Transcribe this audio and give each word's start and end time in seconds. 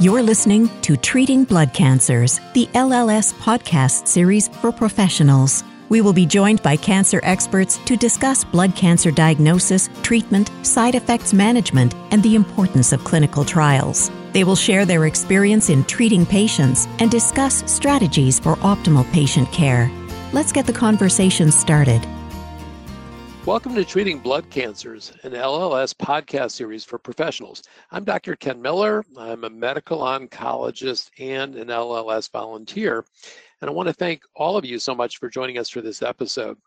You're 0.00 0.22
listening 0.22 0.70
to 0.80 0.96
Treating 0.96 1.44
Blood 1.44 1.74
Cancers, 1.74 2.40
the 2.54 2.66
LLS 2.68 3.34
podcast 3.34 4.08
series 4.08 4.48
for 4.48 4.72
professionals. 4.72 5.62
We 5.90 6.00
will 6.00 6.14
be 6.14 6.24
joined 6.24 6.62
by 6.62 6.76
cancer 6.76 7.20
experts 7.22 7.76
to 7.84 7.98
discuss 7.98 8.42
blood 8.42 8.74
cancer 8.74 9.10
diagnosis, 9.10 9.90
treatment, 10.00 10.50
side 10.62 10.94
effects 10.94 11.34
management, 11.34 11.94
and 12.12 12.22
the 12.22 12.34
importance 12.34 12.94
of 12.94 13.04
clinical 13.04 13.44
trials. 13.44 14.10
They 14.32 14.42
will 14.42 14.56
share 14.56 14.86
their 14.86 15.04
experience 15.04 15.68
in 15.68 15.84
treating 15.84 16.24
patients 16.24 16.86
and 16.98 17.10
discuss 17.10 17.62
strategies 17.70 18.40
for 18.40 18.56
optimal 18.56 19.04
patient 19.12 19.52
care. 19.52 19.90
Let's 20.32 20.50
get 20.50 20.66
the 20.66 20.72
conversation 20.72 21.52
started. 21.52 22.06
Welcome 23.50 23.74
to 23.74 23.84
Treating 23.84 24.20
Blood 24.20 24.48
Cancers, 24.48 25.12
an 25.24 25.32
LLS 25.32 25.92
podcast 25.92 26.52
series 26.52 26.84
for 26.84 27.00
professionals. 27.00 27.64
I'm 27.90 28.04
Dr. 28.04 28.36
Ken 28.36 28.62
Miller. 28.62 29.04
I'm 29.18 29.42
a 29.42 29.50
medical 29.50 29.98
oncologist 29.98 31.10
and 31.18 31.56
an 31.56 31.66
LLS 31.66 32.30
volunteer. 32.30 33.04
And 33.60 33.68
I 33.68 33.72
want 33.72 33.88
to 33.88 33.92
thank 33.92 34.22
all 34.36 34.56
of 34.56 34.64
you 34.64 34.78
so 34.78 34.94
much 34.94 35.18
for 35.18 35.28
joining 35.28 35.58
us 35.58 35.68
for 35.68 35.80
this 35.80 36.00
episode. 36.00 36.58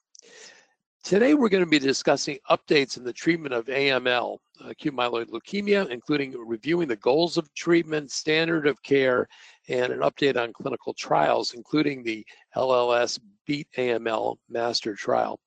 Today, 1.05 1.35
we're 1.35 1.47
going 1.47 1.63
to 1.63 1.69
be 1.69 1.79
discussing 1.79 2.37
updates 2.51 2.97
in 2.97 3.05
the 3.05 3.13
treatment 3.13 3.53
of 3.53 3.67
AML, 3.67 4.39
acute 4.65 4.93
myeloid 4.93 5.29
leukemia, 5.29 5.89
including 5.89 6.35
reviewing 6.37 6.89
the 6.89 6.97
goals 6.97 7.37
of 7.37 7.51
treatment, 7.53 8.11
standard 8.11 8.67
of 8.67 8.83
care, 8.83 9.29
and 9.69 9.93
an 9.93 9.99
update 9.99 10.35
on 10.35 10.51
clinical 10.51 10.93
trials, 10.93 11.53
including 11.53 12.03
the 12.03 12.25
LLS 12.57 13.21
Beat 13.47 13.69
AML 13.77 14.35
Master 14.49 14.95
Trial. 14.95 15.39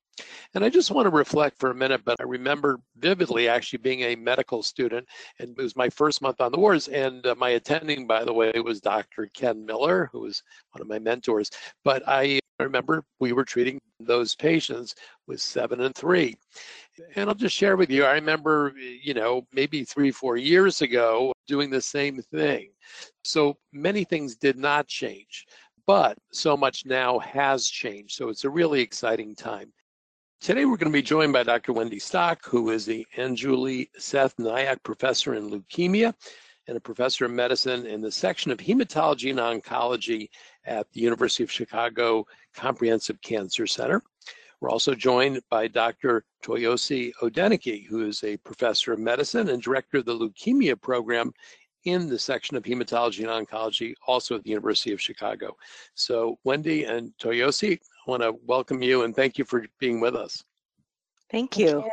And 0.55 0.65
I 0.65 0.69
just 0.69 0.91
want 0.91 1.07
to 1.07 1.11
reflect 1.11 1.59
for 1.59 1.71
a 1.71 1.75
minute, 1.75 2.03
but 2.05 2.17
I 2.21 2.25
remember 2.25 2.81
vividly 2.99 3.49
actually 3.49 3.79
being 3.79 4.01
a 4.03 4.17
medical 4.17 4.63
student, 4.63 5.07
and 5.39 5.51
it 5.51 5.63
was 5.63 5.77
my 5.77 5.91
first 5.91 6.23
month 6.23 6.41
on 6.41 6.53
the 6.53 6.59
wards. 6.59 6.89
And 6.89 7.27
uh, 7.27 7.35
my 7.37 7.51
attending, 7.51 8.07
by 8.07 8.25
the 8.25 8.33
way, 8.33 8.53
was 8.65 8.81
Dr. 8.81 9.29
Ken 9.35 9.65
Miller, 9.65 10.09
who 10.13 10.21
was 10.21 10.43
one 10.73 10.81
of 10.81 10.89
my 10.89 10.99
mentors. 10.99 11.51
But 11.85 12.03
I 12.07 12.41
remember 12.59 13.05
we 13.21 13.33
were 13.33 13.45
treating 13.45 13.79
those 14.01 14.35
patients 14.35 14.95
with 15.27 15.41
seven 15.41 15.83
and 15.83 15.95
three. 15.95 16.35
And 17.17 17.29
I'll 17.29 17.35
just 17.35 17.55
share 17.55 17.77
with 17.77 17.91
you, 17.91 18.05
I 18.05 18.13
remember, 18.13 18.73
you 19.03 19.13
know, 19.13 19.47
maybe 19.53 19.85
three, 19.85 20.11
four 20.11 20.37
years 20.39 20.81
ago 20.81 21.33
doing 21.47 21.69
the 21.69 21.81
same 21.81 22.23
thing. 22.33 22.71
So 23.25 23.57
many 23.73 24.05
things 24.05 24.37
did 24.37 24.57
not 24.57 24.87
change 24.87 25.47
but 25.87 26.19
so 26.33 26.57
much 26.57 26.85
now 26.85 27.19
has 27.21 27.69
changed. 27.69 28.17
So 28.17 28.29
it's 28.29 28.45
a 28.45 28.51
really 28.51 28.81
exciting 28.81 29.35
time. 29.35 29.73
Today 30.41 30.65
we're 30.65 30.77
going 30.77 30.93
to 30.93 30.97
be 30.97 31.03
joined 31.03 31.33
by 31.33 31.43
Dr. 31.43 31.73
Wendy 31.73 31.99
Stock, 31.99 32.45
who 32.45 32.71
is 32.71 32.87
the 32.87 33.05
Anjuli 33.17 33.89
Seth 33.97 34.37
Nayak 34.37 34.81
Professor 34.85 35.35
in 35.35 35.51
Leukemia 35.51 36.15
and 36.69 36.77
a 36.77 36.81
professor 36.81 37.25
of 37.25 37.33
medicine 37.33 37.87
in 37.87 38.01
the 38.01 38.13
section 38.13 38.53
of 38.53 38.59
hematology 38.59 39.31
and 39.31 39.41
oncology 39.41 40.29
at 40.65 40.87
the 40.93 41.01
University 41.01 41.43
of 41.43 41.51
Chicago 41.51 42.27
Comprehensive 42.55 43.21
Cancer 43.23 43.67
Center. 43.67 44.03
We're 44.61 44.71
also 44.71 44.95
joined 44.95 45.41
by 45.51 45.69
Dr. 45.69 46.25
Toyosi 46.45 47.13
Odenike, 47.23 47.87
who 47.87 48.07
is 48.07 48.23
a 48.23 48.37
professor 48.37 48.93
of 48.93 49.01
medicine 49.01 49.49
and 49.49 49.61
director 49.61 49.99
of 49.99 50.05
the 50.05 50.17
leukemia 50.17 50.81
program 50.81 51.33
in 51.87 52.09
the 52.09 52.19
section 52.19 52.57
of 52.57 52.63
hematology 52.63 53.21
and 53.21 53.49
oncology, 53.49 53.95
also 54.07 54.37
at 54.37 54.45
the 54.45 54.51
University 54.51 54.93
of 54.93 55.01
Chicago. 55.01 55.57
So 55.95 56.39
Wendy 56.45 56.85
and 56.85 57.13
Toyosi, 57.19 57.79
want 58.07 58.23
to 58.23 58.35
welcome 58.47 58.83
you 58.83 59.03
and 59.03 59.15
thank 59.15 59.39
you 59.39 59.45
for 59.45 59.65
being 59.79 60.01
with 60.01 60.15
us. 60.15 60.43
Thank 61.31 61.59
you. 61.59 61.85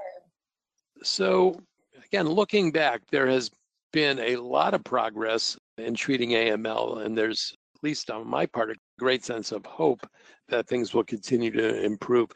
So 1.02 1.60
again, 2.06 2.28
looking 2.28 2.72
back, 2.72 3.02
there 3.12 3.28
has 3.28 3.50
been 3.92 4.20
a 4.20 4.36
lot 4.38 4.74
of 4.74 4.84
progress 4.84 5.58
in 5.78 5.96
treating 5.96 6.30
AML, 6.32 7.06
and 7.06 7.18
there's, 7.18 7.54
at 7.76 7.84
least 7.84 8.12
on 8.12 8.28
my 8.28 8.46
part, 8.46 8.72
a 8.72 8.76
great 9.00 9.26
sense 9.26 9.52
of 9.52 9.66
hope 9.66 10.06
that 10.50 10.68
things 10.68 10.94
will 10.94 11.04
continue 11.04 11.52
to 11.52 11.84
improve. 11.84 12.30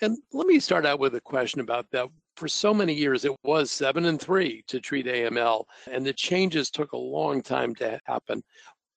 And 0.00 0.18
let 0.32 0.46
me 0.46 0.58
start 0.58 0.84
out 0.84 0.98
with 0.98 1.14
a 1.14 1.20
question 1.20 1.60
about 1.60 1.86
that 1.92 2.08
for 2.36 2.48
so 2.48 2.72
many 2.72 2.92
years, 2.92 3.24
it 3.24 3.32
was 3.44 3.70
seven 3.70 4.06
and 4.06 4.20
three 4.20 4.64
to 4.66 4.80
treat 4.80 5.06
AML, 5.06 5.64
and 5.90 6.04
the 6.04 6.12
changes 6.12 6.70
took 6.70 6.92
a 6.92 6.96
long 6.96 7.42
time 7.42 7.74
to 7.76 8.00
happen. 8.04 8.42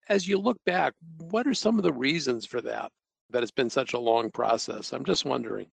As 0.09 0.27
you 0.27 0.37
look 0.37 0.57
back, 0.65 0.93
what 1.17 1.47
are 1.47 1.53
some 1.53 1.77
of 1.77 1.83
the 1.83 1.93
reasons 1.93 2.45
for 2.45 2.61
that, 2.61 2.91
that 3.29 3.43
it's 3.43 3.51
been 3.51 3.69
such 3.69 3.93
a 3.93 3.99
long 3.99 4.31
process? 4.31 4.93
I'm 4.93 5.05
just 5.05 5.25
wondering. 5.25 5.67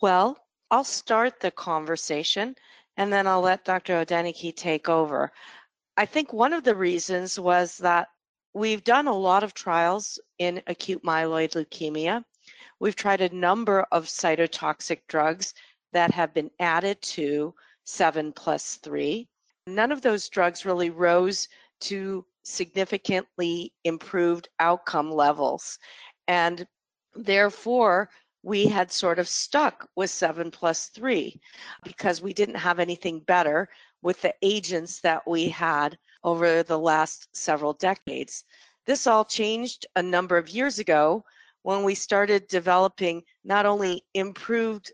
Well, 0.00 0.38
I'll 0.70 0.84
start 0.84 1.40
the 1.40 1.50
conversation 1.50 2.54
and 2.96 3.12
then 3.12 3.26
I'll 3.26 3.40
let 3.40 3.64
Dr. 3.64 4.04
Odenike 4.04 4.54
take 4.56 4.88
over. 4.88 5.32
I 5.96 6.06
think 6.06 6.32
one 6.32 6.52
of 6.52 6.64
the 6.64 6.74
reasons 6.74 7.38
was 7.38 7.78
that 7.78 8.08
we've 8.54 8.84
done 8.84 9.06
a 9.06 9.14
lot 9.14 9.42
of 9.42 9.54
trials 9.54 10.18
in 10.38 10.62
acute 10.66 11.02
myeloid 11.02 11.52
leukemia. 11.52 12.24
We've 12.80 12.96
tried 12.96 13.20
a 13.20 13.34
number 13.34 13.86
of 13.92 14.06
cytotoxic 14.06 15.00
drugs 15.08 15.54
that 15.92 16.10
have 16.12 16.34
been 16.34 16.50
added 16.58 17.00
to 17.02 17.54
7 17.84 18.32
plus 18.32 18.76
3. 18.76 19.28
None 19.66 19.92
of 19.92 20.02
those 20.02 20.28
drugs 20.28 20.64
really 20.64 20.90
rose 20.90 21.48
to 21.82 22.24
significantly 22.42 23.72
improved 23.84 24.48
outcome 24.58 25.10
levels. 25.10 25.78
And 26.32 26.66
therefore, 27.14 28.08
we 28.42 28.64
had 28.64 28.90
sort 28.90 29.18
of 29.18 29.28
stuck 29.28 29.86
with 29.96 30.08
7 30.08 30.50
plus 30.50 30.86
3 30.86 31.38
because 31.84 32.22
we 32.22 32.32
didn't 32.32 32.54
have 32.54 32.78
anything 32.78 33.20
better 33.20 33.68
with 34.00 34.22
the 34.22 34.34
agents 34.40 35.00
that 35.02 35.22
we 35.28 35.50
had 35.50 35.98
over 36.24 36.62
the 36.62 36.78
last 36.78 37.28
several 37.36 37.74
decades. 37.74 38.44
This 38.86 39.06
all 39.06 39.26
changed 39.26 39.84
a 39.94 40.02
number 40.02 40.38
of 40.38 40.48
years 40.48 40.78
ago 40.78 41.22
when 41.64 41.84
we 41.84 41.94
started 41.94 42.48
developing 42.48 43.22
not 43.44 43.66
only 43.66 44.02
improved 44.14 44.90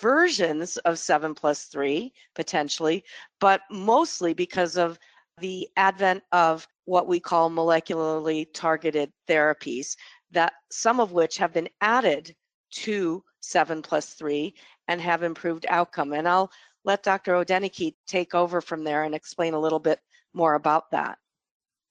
versions 0.00 0.78
of 0.78 0.98
7 0.98 1.34
plus 1.34 1.64
3 1.64 2.10
potentially, 2.34 3.04
but 3.38 3.60
mostly 3.70 4.32
because 4.32 4.78
of 4.78 4.98
the 5.40 5.68
advent 5.76 6.22
of 6.32 6.66
what 6.84 7.06
we 7.08 7.20
call 7.20 7.50
molecularly 7.50 8.46
targeted 8.54 9.12
therapies, 9.28 9.96
that 10.34 10.52
some 10.70 11.00
of 11.00 11.12
which 11.12 11.38
have 11.38 11.52
been 11.52 11.68
added 11.80 12.34
to 12.70 13.22
7 13.40 13.82
plus 13.82 14.14
3 14.14 14.54
and 14.88 15.00
have 15.00 15.22
improved 15.22 15.66
outcome. 15.68 16.12
And 16.12 16.28
I'll 16.28 16.50
let 16.84 17.02
Dr. 17.02 17.32
Odenike 17.32 17.94
take 18.06 18.34
over 18.34 18.60
from 18.60 18.84
there 18.84 19.04
and 19.04 19.14
explain 19.14 19.54
a 19.54 19.60
little 19.60 19.78
bit 19.78 20.00
more 20.32 20.54
about 20.54 20.90
that. 20.90 21.18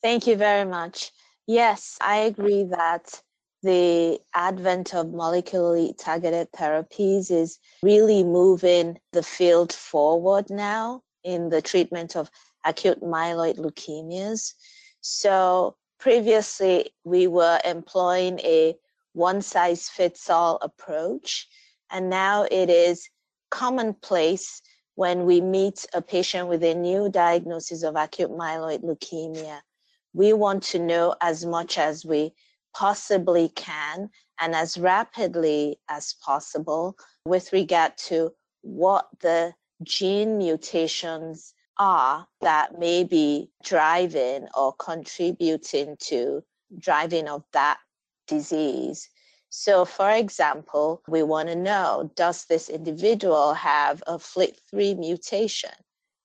Thank 0.02 0.28
you 0.28 0.36
very 0.36 0.70
much. 0.70 1.12
Yes, 1.48 1.98
I 2.02 2.18
agree 2.18 2.64
that 2.66 3.22
the 3.64 4.20
advent 4.34 4.94
of 4.94 5.08
molecularly 5.08 5.98
targeted 5.98 6.52
therapies 6.52 7.32
is 7.32 7.60
really 7.82 8.24
moving 8.24 9.00
the 9.14 9.24
field 9.24 9.72
forward 9.72 10.50
now 10.50 11.02
in 11.24 11.50
the 11.50 11.62
treatment 11.62 12.18
of 12.18 12.30
acute 12.66 13.02
myeloid 13.02 13.58
leukemias. 13.58 14.54
So 15.00 15.78
previously, 16.04 16.92
we 17.06 17.28
were 17.28 17.62
employing 17.64 18.38
a 18.42 18.76
one 19.14 19.42
size 19.42 19.88
fits 19.88 20.30
all 20.30 20.60
approach, 20.62 21.48
and 21.90 22.10
now 22.10 22.46
it 22.52 22.70
is 22.70 23.08
commonplace 23.50 24.62
when 24.96 25.26
we 25.26 25.40
meet 25.40 25.86
a 25.94 26.02
patient 26.02 26.50
with 26.50 26.62
a 26.62 26.76
new 26.76 27.08
diagnosis 27.08 27.84
of 27.84 27.96
acute 27.96 28.32
myeloid 28.32 28.84
leukemia. 28.84 29.62
We 30.12 30.34
want 30.34 30.64
to 30.64 30.80
know 30.80 31.16
as 31.22 31.46
much 31.46 31.78
as 31.78 32.04
we 32.06 32.34
possibly 32.76 33.48
can 33.56 34.10
and 34.42 34.54
as 34.54 34.78
rapidly 34.78 35.80
as 35.90 36.16
possible 36.22 36.98
with 37.26 37.54
regard 37.54 37.98
to 38.10 38.34
what 38.62 39.08
the 39.22 39.54
gene 39.84 40.38
mutations 40.38 41.54
are 41.78 42.28
that 42.42 42.80
may 42.80 43.04
be 43.04 43.50
driving 43.64 44.48
or 44.56 44.74
contributing 44.74 45.96
to 46.00 46.44
driving 46.80 47.28
of 47.28 47.44
that 47.54 47.78
disease. 48.28 49.10
So, 49.50 49.86
for 49.86 50.10
example, 50.10 51.02
we 51.08 51.22
want 51.22 51.50
to 51.50 51.56
know 51.56 52.12
does 52.16 52.46
this 52.46 52.70
individual 52.70 53.54
have 53.54 54.02
a 54.08 54.18
FLT3 54.18 54.98
mutation? 54.98 55.72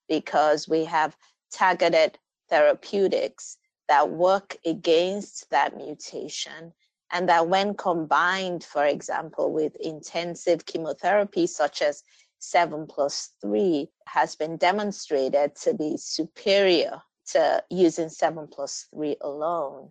Because 0.08 0.68
we 0.68 0.84
have 0.84 1.16
targeted 1.52 2.18
therapeutics 2.48 3.58
that 3.88 4.10
work 4.10 4.56
against 4.64 5.50
that 5.50 5.76
mutation 5.76 6.72
and 7.10 7.28
that 7.28 7.48
when 7.48 7.74
combined, 7.74 8.64
for 8.64 8.84
example, 8.84 9.52
with 9.52 9.74
intensive 9.76 10.66
chemotherapy 10.66 11.46
such 11.46 11.82
as 11.82 12.02
7 12.38 12.86
plus 12.86 13.30
3 13.40 13.88
has 14.06 14.36
been 14.36 14.56
demonstrated 14.56 15.54
to 15.56 15.74
be 15.74 15.96
superior 15.96 17.02
to 17.32 17.62
using 17.70 18.08
7 18.08 18.48
plus 18.48 18.86
3 18.94 19.16
alone. 19.20 19.90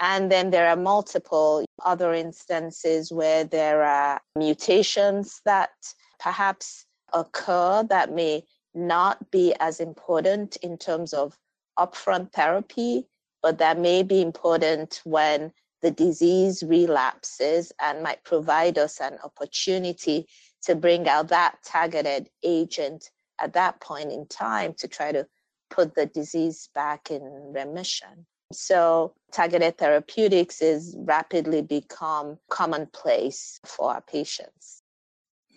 And 0.00 0.30
then 0.30 0.50
there 0.50 0.68
are 0.68 0.76
multiple 0.76 1.64
other 1.84 2.14
instances 2.14 3.12
where 3.12 3.44
there 3.44 3.84
are 3.84 4.20
mutations 4.36 5.40
that 5.44 5.70
perhaps 6.18 6.86
occur 7.12 7.84
that 7.84 8.12
may 8.12 8.44
not 8.74 9.30
be 9.30 9.54
as 9.60 9.78
important 9.78 10.56
in 10.56 10.76
terms 10.78 11.12
of 11.12 11.38
upfront 11.78 12.32
therapy, 12.32 13.06
but 13.40 13.58
that 13.58 13.78
may 13.78 14.02
be 14.02 14.20
important 14.20 15.00
when 15.04 15.52
the 15.82 15.90
disease 15.90 16.62
relapses 16.66 17.70
and 17.80 18.02
might 18.02 18.24
provide 18.24 18.78
us 18.78 19.00
an 19.00 19.18
opportunity 19.22 20.26
to 20.64 20.74
bring 20.74 21.08
out 21.08 21.28
that 21.28 21.56
targeted 21.64 22.28
agent 22.42 23.10
at 23.40 23.52
that 23.54 23.80
point 23.80 24.12
in 24.12 24.26
time 24.26 24.74
to 24.74 24.88
try 24.88 25.12
to 25.12 25.26
put 25.70 25.94
the 25.94 26.06
disease 26.06 26.68
back 26.74 27.10
in 27.10 27.22
remission. 27.52 28.26
So 28.52 29.14
targeted 29.32 29.78
therapeutics 29.78 30.62
is 30.62 30.94
rapidly 30.98 31.62
become 31.62 32.38
commonplace 32.50 33.58
for 33.66 33.92
our 33.92 34.02
patients. 34.02 34.82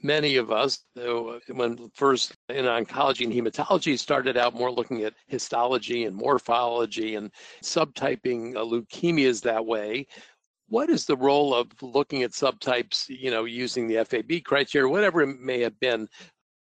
Many 0.03 0.35
of 0.35 0.51
us, 0.51 0.83
though, 0.95 1.39
when 1.47 1.89
first 1.95 2.35
in 2.49 2.65
oncology 2.65 3.25
and 3.25 3.33
hematology 3.33 3.97
started 3.97 4.37
out 4.37 4.53
more 4.53 4.71
looking 4.71 5.03
at 5.03 5.15
histology 5.25 6.05
and 6.05 6.15
morphology 6.15 7.15
and 7.15 7.31
subtyping 7.63 8.53
leukemias 8.53 9.41
that 9.41 9.65
way, 9.65 10.05
what 10.69 10.89
is 10.89 11.05
the 11.05 11.15
role 11.15 11.53
of 11.53 11.67
looking 11.81 12.23
at 12.23 12.31
subtypes, 12.31 13.07
you 13.07 13.31
know, 13.31 13.45
using 13.45 13.87
the 13.87 14.03
FAB 14.03 14.43
criteria, 14.43 14.89
whatever 14.89 15.21
it 15.21 15.39
may 15.39 15.61
have 15.61 15.79
been, 15.79 16.07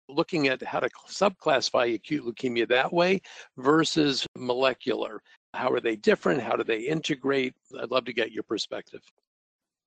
looking 0.07 0.47
at 0.47 0.61
how 0.63 0.79
to 0.79 0.89
subclassify 1.07 1.93
acute 1.93 2.25
leukemia 2.25 2.67
that 2.67 2.91
way 2.91 3.21
versus 3.57 4.25
molecular? 4.37 5.21
How 5.53 5.71
are 5.71 5.79
they 5.79 5.95
different? 5.95 6.41
How 6.41 6.55
do 6.55 6.63
they 6.63 6.79
integrate? 6.79 7.55
I'd 7.79 7.91
love 7.91 8.05
to 8.05 8.13
get 8.13 8.31
your 8.31 8.43
perspective. 8.43 9.01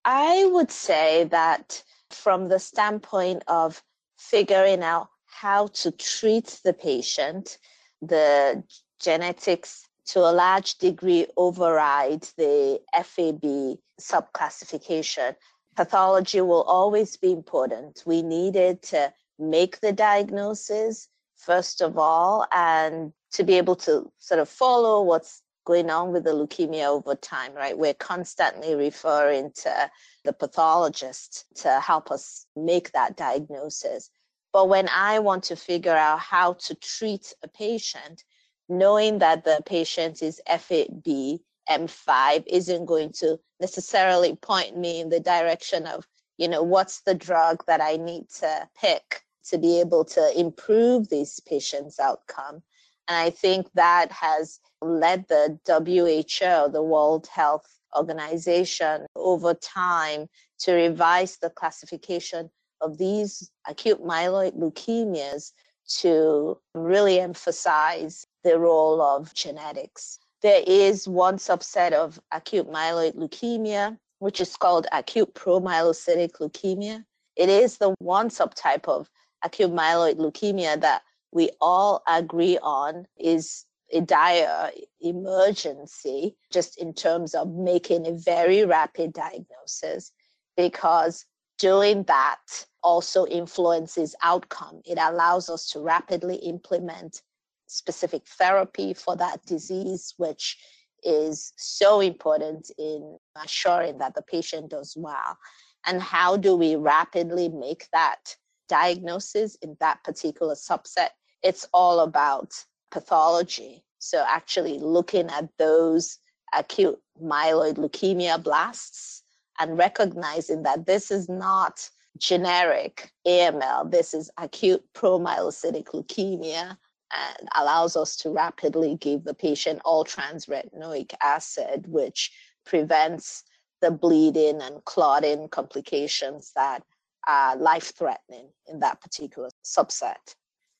I 0.05 0.47
would 0.47 0.71
say 0.71 1.25
that 1.25 1.83
from 2.11 2.49
the 2.49 2.59
standpoint 2.59 3.45
of 3.47 3.83
figuring 4.19 4.83
out 4.83 5.09
how 5.27 5.69
to 5.69 5.91
treat 5.93 6.61
the 6.65 6.73
patient, 6.73 7.59
the 8.03 8.63
genetics 9.01 9.89
to 10.07 10.21
a 10.21 10.33
large 10.33 10.77
degree 10.77 11.27
override 11.37 12.23
the 12.37 12.81
FAB 12.93 13.79
subclassification. 14.01 15.35
Pathology 15.77 16.41
will 16.41 16.63
always 16.63 17.17
be 17.17 17.33
important. 17.33 18.03
We 18.05 18.23
needed 18.23 18.83
to 18.83 19.13
make 19.39 19.81
the 19.81 19.93
diagnosis, 19.93 21.09
first 21.37 21.81
of 21.81 21.99
all, 21.99 22.47
and 22.53 23.13
to 23.33 23.45
be 23.45 23.55
able 23.55 23.77
to 23.77 24.11
sort 24.19 24.41
of 24.41 24.49
follow 24.49 25.03
what's 25.03 25.43
going 25.65 25.91
on 25.91 26.13
with 26.13 26.25
the 26.25 26.31
leukemia 26.31 26.87
over 26.87 27.15
time, 27.15 27.55
right? 27.55 27.79
We're 27.79 27.95
constantly 27.95 28.75
referring 28.75 29.53
to 29.63 29.91
the 30.25 30.33
pathologist 30.33 31.47
to 31.57 31.81
help 31.81 32.11
us 32.11 32.47
make 32.57 32.93
that 32.93 33.17
diagnosis. 33.17 34.11
But 34.53 34.69
when 34.69 34.89
I 34.89 35.21
want 35.21 35.45
to 35.45 35.57
figure 35.57 35.97
out 35.97 36.19
how 36.21 36.55
to 36.55 36.75
treat 36.75 37.33
a 37.43 37.49
patient, 37.49 38.25
knowing 38.69 39.19
that 39.19 39.45
the 39.45 39.61
patient 39.67 40.23
is 40.23 40.41
FAB 40.47 41.41
M5 41.69 42.45
isn't 42.47 42.87
going 42.87 43.13
to 43.13 43.39
necessarily 43.61 44.35
point 44.37 44.77
me 44.77 45.01
in 45.01 45.09
the 45.09 45.21
direction 45.21 45.87
of, 45.87 46.07
you 46.39 46.49
know, 46.49 46.63
what's 46.63 47.01
the 47.01 47.15
drug 47.15 47.65
that 47.67 47.81
I 47.81 47.97
need 47.97 48.29
to 48.41 48.69
pick 48.81 49.23
to 49.45 49.59
be 49.59 49.81
able 49.81 50.05
to 50.05 50.39
improve 50.39 51.09
these 51.09 51.41
patients' 51.41 51.99
outcome. 51.99 52.63
And 53.09 53.17
I 53.17 53.31
think 53.31 53.67
that 53.75 54.13
has 54.13 54.61
led 54.81 55.27
the 55.29 55.59
WHO, 55.67 56.73
the 56.73 56.83
World 56.83 57.27
Health 57.27 57.67
Organization, 57.97 59.07
over 59.17 59.55
time 59.55 60.29
to 60.61 60.73
revise 60.73 61.39
the 61.39 61.51
classification 61.51 62.51
of 62.81 62.99
these 62.99 63.51
acute 63.67 64.03
myeloid 64.03 64.57
leukemias 64.59 65.53
to 66.01 66.59
really 66.75 67.21
emphasize 67.21 68.27
the 68.45 68.59
role 68.59 69.01
of 69.01 69.33
genetics. 69.35 70.19
There 70.43 70.63
is 70.67 71.07
one 71.09 71.37
subset 71.37 71.93
of 71.93 72.21
acute 72.33 72.69
myeloid 72.71 73.15
leukemia, 73.15 73.99
which 74.19 74.41
is 74.41 74.57
called 74.57 74.87
acute 74.93 75.35
promyelocytic 75.35 76.33
leukemia. 76.41 77.05
It 77.37 77.49
is 77.49 77.79
the 77.79 77.95
one 77.99 78.29
subtype 78.29 78.89
of 78.89 79.09
acute 79.43 79.73
myeloid 79.73 80.17
leukemia 80.17 80.81
that 80.81 81.03
we 81.33 81.51
all 81.61 82.03
agree 82.07 82.59
on 82.63 83.07
is 83.19 83.65
a 83.93 84.01
dire 84.01 84.71
emergency 85.01 86.37
just 86.51 86.79
in 86.79 86.95
terms 86.95 87.35
of 87.35 87.53
making 87.53 88.07
a 88.07 88.13
very 88.13 88.65
rapid 88.65 89.13
diagnosis 89.13 90.13
because 90.57 91.27
doing 91.63 92.03
that 92.09 92.67
also 92.83 93.25
influences 93.27 94.17
outcome. 94.25 94.83
It 94.85 94.99
allows 95.01 95.49
us 95.49 95.69
to 95.71 95.79
rapidly 95.79 96.35
implement 96.37 97.23
specific 97.69 98.27
therapy 98.27 98.93
for 98.95 99.15
that 99.17 99.47
disease, 99.47 100.13
which 100.17 100.59
is 101.05 101.53
so 101.57 102.01
important 102.01 102.69
in 102.79 103.17
assuring 103.45 103.99
that 103.99 104.17
the 104.17 104.23
patient 104.23 104.71
does 104.71 104.95
well. 104.97 105.39
And 105.87 106.03
how 106.03 106.37
do 106.37 106.57
we 106.57 106.75
rapidly 106.75 107.49
make 107.49 107.87
that 107.93 108.35
diagnosis 108.69 109.55
in 109.63 109.77
that 109.79 110.03
particular 110.03 110.57
subset? 110.57 111.11
It's 111.45 111.65
all 111.73 112.01
about 112.01 112.53
pathology. 112.91 113.85
So, 114.01 114.25
actually, 114.29 114.81
looking 114.81 115.31
at 115.31 115.49
those 115.59 116.19
acute 116.53 116.99
myeloid 117.23 117.77
leukemia 117.77 118.43
blasts 118.43 119.22
and 119.59 119.79
recognizing 119.79 120.63
that 120.63 120.87
this 120.87 121.11
is 121.11 121.29
not 121.29 121.89
generic 122.19 123.11
AML, 123.27 123.91
this 123.91 124.15
is 124.15 124.31
acute 124.39 124.83
promyelocytic 124.95 125.87
leukemia 125.87 126.77
and 127.15 127.49
allows 127.57 127.97
us 127.97 128.17
to 128.17 128.31
rapidly 128.31 128.97
give 128.97 129.25
the 129.25 129.35
patient 129.35 129.81
all 129.85 130.05
transretinoic 130.05 131.15
acid, 131.23 131.87
which 131.87 132.33
prevents 132.65 133.45
the 133.81 133.91
bleeding 133.91 134.63
and 134.63 134.85
clotting 134.85 135.49
complications 135.49 136.53
that 136.55 136.83
are 137.27 137.57
life 137.57 137.93
threatening 137.97 138.49
in 138.67 138.81
that 138.81 139.01
particular 139.01 139.51
subset. 139.65 140.35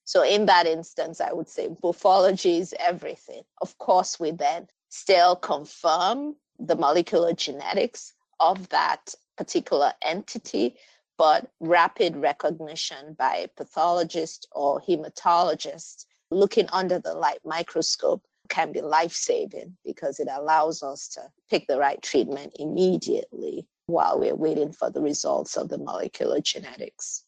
So, 0.05 0.25
in 0.25 0.47
that 0.47 0.67
instance, 0.67 1.21
I 1.21 1.33
would 1.33 1.49
say 1.49 1.69
morphology 1.83 2.59
is 2.59 2.75
everything. 2.79 3.43
Of 3.61 3.77
course, 3.79 4.19
we 4.19 4.33
then 4.33 4.67
still 4.89 5.37
confirm 5.37 6.37
the 6.59 6.77
molecular 6.77 7.33
genetics 7.33 8.15
of 8.43 8.69
that 8.69 9.15
particular 9.39 9.93
entity, 10.03 10.77
but 11.17 11.51
rapid 11.61 12.17
recognition 12.17 13.15
by 13.19 13.47
pathologist 13.57 14.47
or 14.53 14.83
hematologist 14.83 16.05
looking 16.31 16.69
under 16.73 16.99
the 16.99 17.15
light 17.15 17.41
microscope 17.45 18.23
can 18.49 18.73
be 18.73 18.81
life 18.81 19.13
saving 19.13 19.77
because 19.85 20.19
it 20.19 20.29
allows 20.31 20.83
us 20.83 21.09
to 21.09 21.21
pick 21.49 21.67
the 21.69 21.79
right 21.79 22.03
treatment 22.03 22.53
immediately 22.59 23.67
while 23.87 24.19
we're 24.19 24.35
waiting 24.35 24.73
for 24.73 24.91
the 24.91 25.01
results 25.01 25.57
of 25.57 25.69
the 25.69 25.79
molecular 25.79 26.41
genetics. 26.41 27.25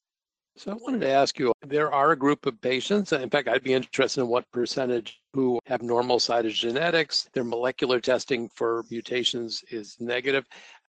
So 0.57 0.71
I 0.71 0.75
wanted 0.75 1.01
to 1.01 1.11
ask 1.11 1.39
you, 1.39 1.53
there 1.67 1.93
are 1.93 2.13
a 2.13 2.17
group 2.17 2.47
of 2.47 2.61
patients, 2.61 3.11
and 3.11 3.23
in 3.25 3.31
fact, 3.31 3.49
I'd 3.49 3.65
be 3.65 3.75
interested 3.75 4.21
in 4.21 4.29
what 4.29 4.49
percentage 4.53 5.21
who 5.33 5.59
have 5.67 5.83
normal 5.83 6.19
cytogenetics, 6.19 7.29
their 7.33 7.43
molecular 7.43 8.01
testing 8.01 8.49
for 8.55 8.85
mutations 8.89 9.65
is 9.71 9.97
negative. 9.99 10.47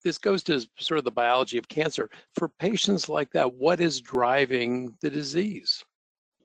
This 0.04 0.18
goes 0.18 0.44
to 0.44 0.66
sort 0.78 0.98
of 0.98 1.04
the 1.04 1.12
biology 1.12 1.58
of 1.58 1.68
cancer. 1.68 2.10
For 2.36 2.48
patients 2.48 3.10
like 3.10 3.32
that, 3.32 3.54
what 3.54 3.82
is 3.82 4.00
driving 4.02 4.96
the 5.02 5.10
disease? 5.10 5.84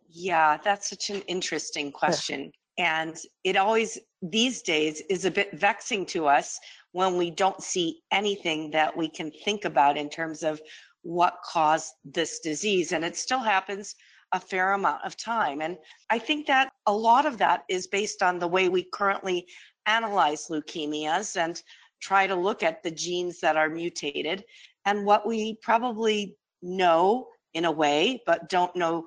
Yeah, 0.09 0.59
that's 0.63 0.91
such 0.91 1.11
an 1.11 1.23
interesting 1.23 1.93
question. 1.93 2.53
And 2.79 3.17
it 3.45 3.57
always, 3.57 3.99
these 4.23 4.63
days, 4.63 5.03
is 5.09 5.25
a 5.25 5.31
bit 5.31 5.59
vexing 5.59 6.07
to 6.07 6.27
us 6.27 6.59
when 6.93 7.17
we 7.17 7.31
don't 7.31 7.63
see 7.63 8.01
anything 8.13 8.71
that 8.73 8.97
we 8.97 9.09
can 9.09 9.31
think 9.45 9.65
about 9.65 9.97
in 9.97 10.09
terms 10.09 10.43
of 10.43 10.61
what 11.03 11.39
caused 11.45 11.93
this 12.05 12.41
disease. 12.41 12.93
And 12.93 13.05
it 13.05 13.17
still 13.17 13.39
happens 13.39 13.95
a 14.33 14.41
fair 14.41 14.73
amount 14.73 15.05
of 15.05 15.17
time. 15.17 15.61
And 15.61 15.77
I 16.11 16.19
think 16.19 16.47
that 16.47 16.73
a 16.87 16.93
lot 16.93 17.27
of 17.27 17.39
that 17.39 17.65
is 17.69 17.87
based 17.87 18.23
on 18.23 18.39
the 18.39 18.49
way 18.49 18.69
we 18.69 18.83
currently 18.83 19.47
analyze 19.87 20.49
leukemias 20.49 21.37
and 21.37 21.63
try 22.05 22.27
to 22.27 22.35
look 22.35 22.63
at 22.63 22.83
the 22.83 22.91
genes 22.91 23.41
that 23.41 23.57
are 23.57 23.71
mutated 23.71 24.45
and 24.85 25.07
what 25.07 25.27
we 25.27 25.55
probably 25.63 26.37
know 26.63 27.29
in 27.55 27.65
a 27.65 27.71
way, 27.71 28.23
but 28.27 28.49
don't 28.51 28.77
know 28.77 29.07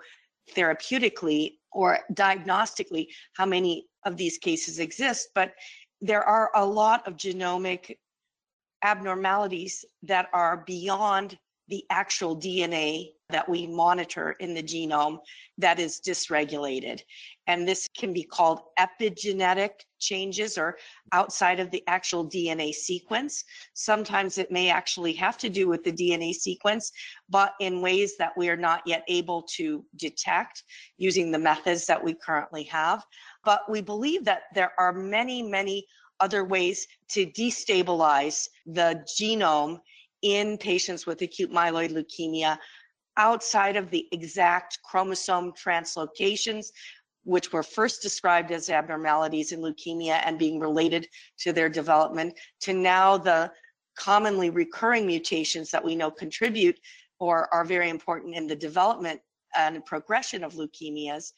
therapeutically 0.56 1.54
or 1.72 2.00
diagnostically 2.14 3.08
how 3.34 3.46
many 3.46 3.86
of 4.06 4.18
these 4.18 4.40
cases 4.40 4.80
exist, 4.80 5.30
but 5.36 5.54
there 6.02 6.24
are 6.24 6.50
a 6.56 6.66
lot 6.66 7.08
of 7.08 7.18
genomic 7.18 7.98
abnormalities 8.84 9.86
that 10.04 10.28
are 10.34 10.64
beyond 10.66 11.38
the 11.68 11.84
actual 11.90 12.36
DNA 12.36 13.12
that 13.30 13.48
we 13.48 13.68
monitor 13.68 14.36
in 14.40 14.54
the 14.54 14.64
genome 14.64 15.20
that 15.58 15.80
is 15.80 16.00
dysregulated. 16.00 17.02
And 17.48 17.68
this 17.68 17.88
can 17.98 18.14
be 18.14 18.24
called 18.24 18.62
epigenetic 18.80 19.72
changes 20.00 20.58
or 20.58 20.78
outside 21.12 21.60
of 21.60 21.70
the 21.72 21.84
actual 21.88 22.26
DNA 22.26 22.74
sequence. 22.74 23.44
Sometimes 23.74 24.38
it 24.38 24.52
may 24.52 24.70
actually 24.70 25.14
have 25.14 25.38
to 25.40 25.50
do 25.50 25.68
with 25.68 25.84
the 25.84 25.92
DNA 25.92 26.34
sequence, 26.34 26.92
but 27.30 27.54
in 27.60 27.82
ways 27.82 28.16
that 28.18 28.32
we 28.38 28.50
are 28.50 28.58
not 28.58 28.82
yet 28.86 29.04
able 29.10 29.44
to 29.56 29.84
detect 29.98 30.64
using 30.98 31.32
the 31.32 31.40
methods 31.40 31.86
that 31.86 32.02
we 32.02 32.14
currently 32.14 32.64
have. 32.64 33.04
But 33.44 33.70
we 33.70 33.82
believe 33.82 34.24
that 34.26 34.44
there 34.56 34.72
are 34.80 34.94
many, 34.94 35.44
many 35.44 35.86
other 36.22 36.46
ways 36.46 36.88
to 37.10 37.26
destabilize 37.26 38.48
the 38.66 39.06
genome 39.20 39.80
in 40.22 40.58
patients 40.58 41.06
with 41.06 41.22
acute 41.22 41.52
myeloid 41.52 41.92
leukemia 41.92 42.58
outside 43.18 43.76
of 43.76 43.90
the 43.90 44.08
exact 44.12 44.80
chromosome 44.84 45.52
translocations, 45.54 46.68
which 47.24 47.52
were 47.52 47.64
first 47.64 48.02
described 48.02 48.52
as 48.52 48.70
abnormalities 48.70 49.52
in 49.52 49.60
leukemia 49.60 50.22
and 50.24 50.40
being 50.40 50.60
related 50.60 51.08
to 51.40 51.52
their 51.52 51.68
development, 51.68 52.34
to 52.62 52.74
now 52.74 53.18
the 53.18 53.52
commonly 53.98 54.50
recurring 54.50 55.06
mutations 55.06 55.72
that 55.72 55.84
we 55.84 55.96
know 55.96 56.10
contribute 56.10 56.80
or 57.20 57.54
are 57.54 57.66
very 57.66 57.90
important 57.90 58.36
in 58.36 58.48
the 58.48 58.56
development 58.56 59.20
and 59.58 59.84
progression 59.86 60.44
of 60.44 60.54
leukemias. 60.54 61.34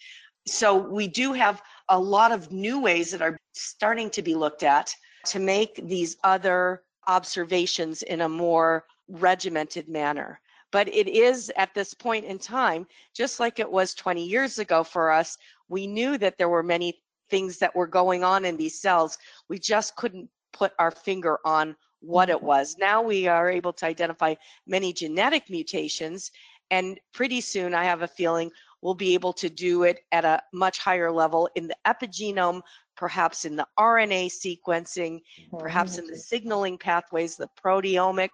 So 0.45 0.75
we 0.75 1.07
do 1.07 1.33
have 1.33 1.61
a 1.89 1.99
lot 1.99 2.31
of 2.31 2.51
new 2.51 2.79
ways 2.79 3.11
that 3.11 3.21
are 3.21 3.37
starting 3.53 4.09
to 4.11 4.21
be 4.21 4.35
looked 4.35 4.63
at 4.63 4.93
to 5.27 5.39
make 5.39 5.79
these 5.87 6.17
other 6.23 6.83
observations 7.07 8.03
in 8.03 8.21
a 8.21 8.29
more 8.29 8.85
regimented 9.07 9.87
manner. 9.87 10.39
But 10.71 10.87
it 10.87 11.07
is 11.07 11.51
at 11.55 11.73
this 11.73 11.93
point 11.93 12.25
in 12.25 12.37
time, 12.37 12.87
just 13.13 13.39
like 13.39 13.59
it 13.59 13.71
was 13.71 13.93
20 13.93 14.23
years 14.23 14.59
ago 14.59 14.83
for 14.83 15.11
us, 15.11 15.37
we 15.67 15.87
knew 15.87 16.17
that 16.17 16.37
there 16.37 16.49
were 16.49 16.63
many 16.63 17.01
things 17.29 17.57
that 17.59 17.75
were 17.75 17.87
going 17.87 18.23
on 18.23 18.45
in 18.45 18.57
these 18.57 18.79
cells. 18.79 19.17
We 19.47 19.59
just 19.59 19.95
couldn't 19.95 20.29
put 20.53 20.73
our 20.79 20.91
finger 20.91 21.39
on 21.45 21.75
what 22.01 22.29
it 22.29 22.37
mm-hmm. 22.37 22.45
was. 22.45 22.75
Now 22.77 23.01
we 23.01 23.27
are 23.27 23.49
able 23.49 23.73
to 23.73 23.85
identify 23.85 24.35
many 24.67 24.93
genetic 24.93 25.49
mutations, 25.49 26.31
and 26.71 26.99
pretty 27.13 27.41
soon 27.41 27.73
I 27.73 27.83
have 27.83 28.01
a 28.01 28.07
feeling 28.07 28.51
we'll 28.81 28.95
be 28.95 29.13
able 29.13 29.33
to 29.33 29.49
do 29.49 29.83
it 29.83 29.99
at 30.11 30.23
a 30.23 30.41
much 30.53 30.79
higher 30.79 31.11
level 31.11 31.49
in 31.55 31.67
the 31.67 31.75
epigenome, 31.85 32.61
perhaps 32.95 33.45
in 33.45 33.55
the 33.55 33.67
RNA 33.77 34.27
sequencing, 34.27 35.19
perhaps 35.57 35.97
in 35.97 36.07
the 36.07 36.17
signaling 36.17 36.77
pathways, 36.77 37.35
the 37.35 37.49
proteomic 37.61 38.29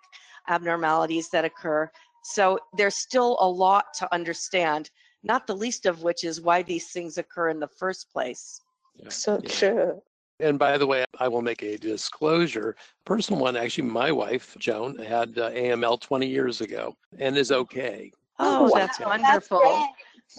abnormalities 0.48 1.30
that 1.30 1.46
occur. 1.46 1.90
So 2.24 2.60
there's 2.76 2.96
still 2.96 3.38
a 3.40 3.48
lot 3.48 3.86
to 4.00 4.14
understand, 4.14 4.90
not 5.24 5.48
the 5.48 5.56
least 5.56 5.86
of 5.86 6.02
which 6.02 6.24
is 6.24 6.42
why 6.42 6.64
these 6.64 6.92
things 6.92 7.18
occur 7.18 7.50
in 7.50 7.60
the 7.60 7.68
first 7.68 8.12
place. 8.12 8.62
Yeah. 8.96 9.10
So 9.10 9.40
yeah. 9.44 9.50
true. 9.50 10.02
And 10.40 10.60
by 10.60 10.78
the 10.78 10.86
way, 10.86 11.06
I 11.20 11.28
will 11.28 11.42
make 11.42 11.64
a 11.64 11.78
disclosure. 11.78 12.76
Personal 13.06 13.42
one, 13.42 13.56
actually, 13.56 13.88
my 13.88 14.12
wife, 14.12 14.56
Joan, 14.60 14.98
had 14.98 15.38
uh, 15.38 15.52
AML 15.52 16.02
20 16.02 16.28
years 16.28 16.62
ago 16.62 16.96
and 17.20 17.38
is 17.38 17.52
okay. 17.52 18.12
Oh, 18.40 18.64
wow. 18.64 18.72
that's 18.74 19.00
wonderful. 19.00 19.88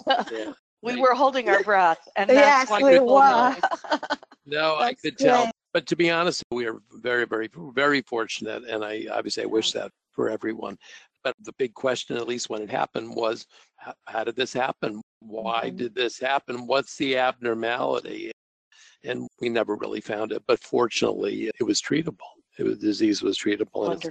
That's 0.07 0.31
yeah. 0.33 0.53
we 0.83 1.01
were 1.01 1.15
holding 1.15 1.49
our 1.49 1.63
breath, 1.63 2.07
and 2.17 2.29
that's 2.29 2.69
yes, 2.69 2.71
wonderful. 2.71 3.07
We 3.07 3.13
were. 3.13 3.57
no, 4.47 4.77
I 4.77 4.95
could 4.95 5.17
great. 5.17 5.29
tell. 5.29 5.51
But 5.77 5.85
to 5.89 5.97
be 5.97 6.11
honest, 6.11 6.43
we 6.51 6.67
are 6.67 6.79
very, 6.91 7.27
very, 7.27 7.51
very 7.75 8.01
fortunate, 8.01 8.65
and 8.65 8.83
I 8.83 9.09
obviously 9.13 9.43
I 9.43 9.47
wish 9.47 9.73
that 9.73 9.91
for 10.11 10.31
everyone. 10.31 10.79
But 11.23 11.35
the 11.41 11.53
big 11.59 11.75
question, 11.75 12.17
at 12.17 12.27
least 12.27 12.49
when 12.49 12.63
it 12.63 12.71
happened, 12.71 13.15
was 13.15 13.47
how, 14.07 14.25
did 14.25 14.37
this 14.37 14.55
happen? 14.55 15.03
Why 15.21 15.67
mm-hmm. 15.67 15.77
did 15.77 15.95
this 15.95 16.19
happen? 16.19 16.67
What's 16.67 16.97
the 16.97 17.19
abnormality? 17.19 18.33
And 19.05 19.29
we 19.39 19.51
never 19.51 19.77
really 19.77 20.01
found 20.01 20.33
it, 20.33 20.43
but 20.47 20.61
fortunately, 20.61 21.51
it 21.61 21.65
was 21.65 21.83
treatable. 21.83 22.33
It 22.59 22.63
was, 22.63 22.79
disease 22.79 23.21
was 23.21 23.37
treatable. 23.37 24.03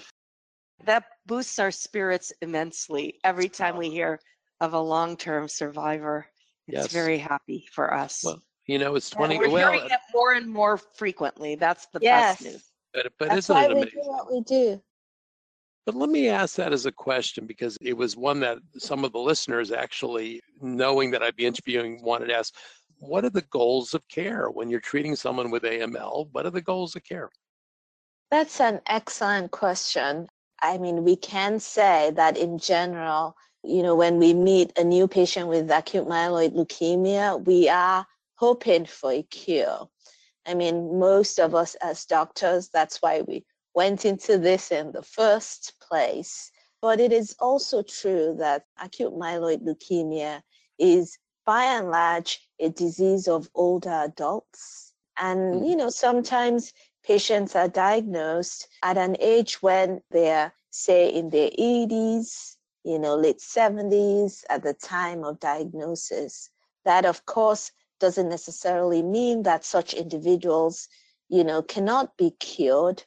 That 0.83 1.05
boosts 1.25 1.57
our 1.57 1.71
spirits 1.71 2.31
immensely 2.43 3.17
every 3.23 3.49
time 3.49 3.75
we 3.75 3.89
hear 3.89 4.19
of 4.61 4.75
a 4.75 4.79
long-term 4.79 5.47
survivor. 5.47 6.27
It's 6.67 6.75
yes. 6.75 6.91
very 6.91 7.17
happy 7.17 7.65
for 7.71 7.91
us. 7.91 8.23
Well, 8.23 8.43
you 8.67 8.79
know, 8.79 8.95
it's 8.95 9.09
20. 9.09 9.35
Yeah, 9.35 9.39
we're 9.39 9.49
well, 9.49 9.71
hearing 9.71 9.89
it 9.89 9.99
more 10.13 10.33
and 10.33 10.49
more 10.49 10.77
frequently. 10.77 11.55
That's 11.55 11.87
the 11.93 11.99
yes. 12.01 12.41
best 12.41 12.43
news. 12.43 12.63
But, 12.93 13.13
but 13.19 13.29
That's 13.29 13.39
isn't 13.39 13.55
why 13.55 13.65
it 13.65 13.71
amazing? 13.71 13.91
we 13.95 14.01
do 14.01 14.09
what 14.09 14.31
we 14.31 14.41
do. 14.41 14.81
But 15.85 15.95
let 15.95 16.09
me 16.09 16.29
ask 16.29 16.55
that 16.55 16.73
as 16.73 16.87
a 16.87 16.91
question 16.91 17.45
because 17.45 17.77
it 17.79 17.95
was 17.95 18.17
one 18.17 18.39
that 18.39 18.57
some 18.77 19.05
of 19.05 19.11
the 19.11 19.19
listeners 19.19 19.71
actually, 19.71 20.41
knowing 20.59 21.11
that 21.11 21.21
I'd 21.21 21.35
be 21.35 21.45
interviewing, 21.45 22.01
wanted 22.01 22.27
to 22.27 22.35
ask 22.35 22.55
what 22.97 23.23
are 23.25 23.29
the 23.29 23.43
goals 23.43 23.93
of 23.93 24.07
care 24.07 24.49
when 24.49 24.69
you're 24.69 24.79
treating 24.79 25.15
someone 25.15 25.51
with 25.51 25.63
AML? 25.63 26.29
What 26.31 26.45
are 26.45 26.51
the 26.51 26.61
goals 26.61 26.95
of 26.95 27.03
care? 27.03 27.29
That's 28.31 28.59
an 28.59 28.81
excellent 28.87 29.51
question. 29.51 30.27
I 30.63 30.77
mean, 30.77 31.03
we 31.03 31.17
can 31.17 31.59
say 31.59 32.11
that 32.15 32.37
in 32.37 32.57
general, 32.57 33.35
you 33.63 33.83
know, 33.83 33.95
when 33.95 34.17
we 34.17 34.33
meet 34.33 34.71
a 34.77 34.83
new 34.83 35.07
patient 35.07 35.49
with 35.49 35.69
acute 35.69 36.07
myeloid 36.07 36.55
leukemia, 36.55 37.45
we 37.45 37.69
are 37.69 38.07
hoping 38.35 38.85
for 38.85 39.11
a 39.11 39.23
cure. 39.23 39.89
I 40.45 40.53
mean, 40.53 40.99
most 40.99 41.39
of 41.39 41.55
us 41.55 41.75
as 41.75 42.05
doctors, 42.05 42.69
that's 42.69 43.01
why 43.01 43.21
we 43.21 43.45
went 43.73 44.05
into 44.05 44.37
this 44.37 44.71
in 44.71 44.91
the 44.91 45.03
first 45.03 45.73
place. 45.81 46.51
But 46.81 46.99
it 46.99 47.11
is 47.11 47.35
also 47.39 47.81
true 47.81 48.35
that 48.39 48.65
acute 48.79 49.13
myeloid 49.13 49.63
leukemia 49.65 50.41
is 50.77 51.17
by 51.45 51.63
and 51.63 51.89
large 51.89 52.39
a 52.59 52.69
disease 52.69 53.27
of 53.27 53.49
older 53.55 54.03
adults. 54.05 54.93
And, 55.17 55.61
mm. 55.61 55.69
you 55.69 55.75
know, 55.75 55.89
sometimes 55.89 56.73
patients 57.03 57.55
are 57.55 57.67
diagnosed 57.67 58.67
at 58.83 58.97
an 58.97 59.15
age 59.19 59.61
when 59.61 60.01
they're, 60.11 60.53
say, 60.71 61.09
in 61.09 61.29
their 61.29 61.49
80s, 61.51 62.55
you 62.83 62.99
know, 62.99 63.15
late 63.15 63.39
70s 63.39 64.43
at 64.49 64.63
the 64.63 64.73
time 64.73 65.23
of 65.23 65.39
diagnosis. 65.39 66.49
That, 66.83 67.05
of 67.05 67.25
course, 67.25 67.71
doesn't 67.99 68.29
necessarily 68.29 69.01
mean 69.01 69.43
that 69.43 69.65
such 69.65 69.93
individuals, 69.93 70.87
you 71.29 71.43
know, 71.43 71.61
cannot 71.61 72.17
be 72.17 72.31
cured 72.31 73.03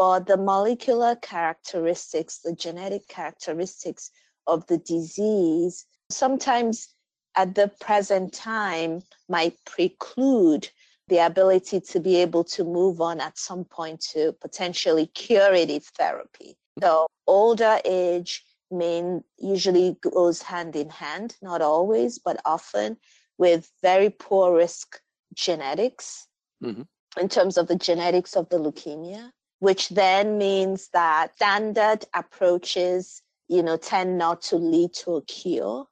but 0.00 0.26
the 0.26 0.38
molecular 0.38 1.14
characteristics, 1.16 2.38
the 2.38 2.54
genetic 2.54 3.06
characteristics 3.06 4.10
of 4.46 4.66
the 4.66 4.78
disease, 4.78 5.84
sometimes 6.10 6.88
at 7.36 7.54
the 7.54 7.68
present 7.80 8.32
time 8.32 9.02
might 9.28 9.62
preclude 9.66 10.70
the 11.08 11.18
ability 11.18 11.80
to 11.80 12.00
be 12.00 12.16
able 12.16 12.44
to 12.44 12.64
move 12.64 13.02
on 13.02 13.20
at 13.20 13.36
some 13.36 13.64
point 13.64 14.00
to 14.00 14.32
potentially 14.40 15.06
curative 15.08 15.84
therapy. 15.84 16.56
So 16.80 17.06
older 17.26 17.78
age 17.84 18.42
mean 18.70 19.22
usually 19.36 19.98
goes 20.00 20.40
hand 20.40 20.76
in 20.76 20.88
hand, 20.88 21.36
not 21.42 21.60
always, 21.60 22.18
but 22.18 22.40
often 22.46 22.96
with 23.40 23.72
very 23.82 24.10
poor 24.10 24.54
risk 24.54 25.00
genetics 25.34 26.28
mm-hmm. 26.62 26.82
in 27.20 27.28
terms 27.28 27.58
of 27.58 27.66
the 27.66 27.76
genetics 27.76 28.36
of 28.36 28.48
the 28.50 28.58
leukemia 28.58 29.32
which 29.60 29.90
then 29.90 30.38
means 30.38 30.88
that 30.92 31.34
standard 31.36 32.04
approaches, 32.14 33.22
you 33.48 33.62
know, 33.62 33.76
tend 33.76 34.18
not 34.18 34.42
to 34.42 34.56
lead 34.56 34.92
to 34.94 35.16
a 35.16 35.24
cure. 35.24 35.86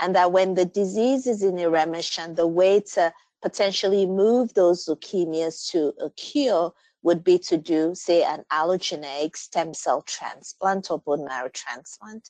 And 0.00 0.14
that 0.16 0.32
when 0.32 0.54
the 0.54 0.64
disease 0.64 1.26
is 1.26 1.42
in 1.42 1.54
remission, 1.54 2.34
the 2.34 2.46
way 2.46 2.80
to 2.94 3.12
potentially 3.40 4.06
move 4.06 4.54
those 4.54 4.86
leukemias 4.86 5.70
to 5.70 5.94
a 6.00 6.10
cure 6.10 6.72
would 7.04 7.22
be 7.24 7.38
to 7.38 7.56
do, 7.56 7.94
say, 7.94 8.22
an 8.22 8.44
allogeneic 8.52 9.36
stem 9.36 9.74
cell 9.74 10.02
transplant 10.02 10.90
or 10.90 10.98
bone 10.98 11.24
marrow 11.24 11.50
transplant. 11.52 12.28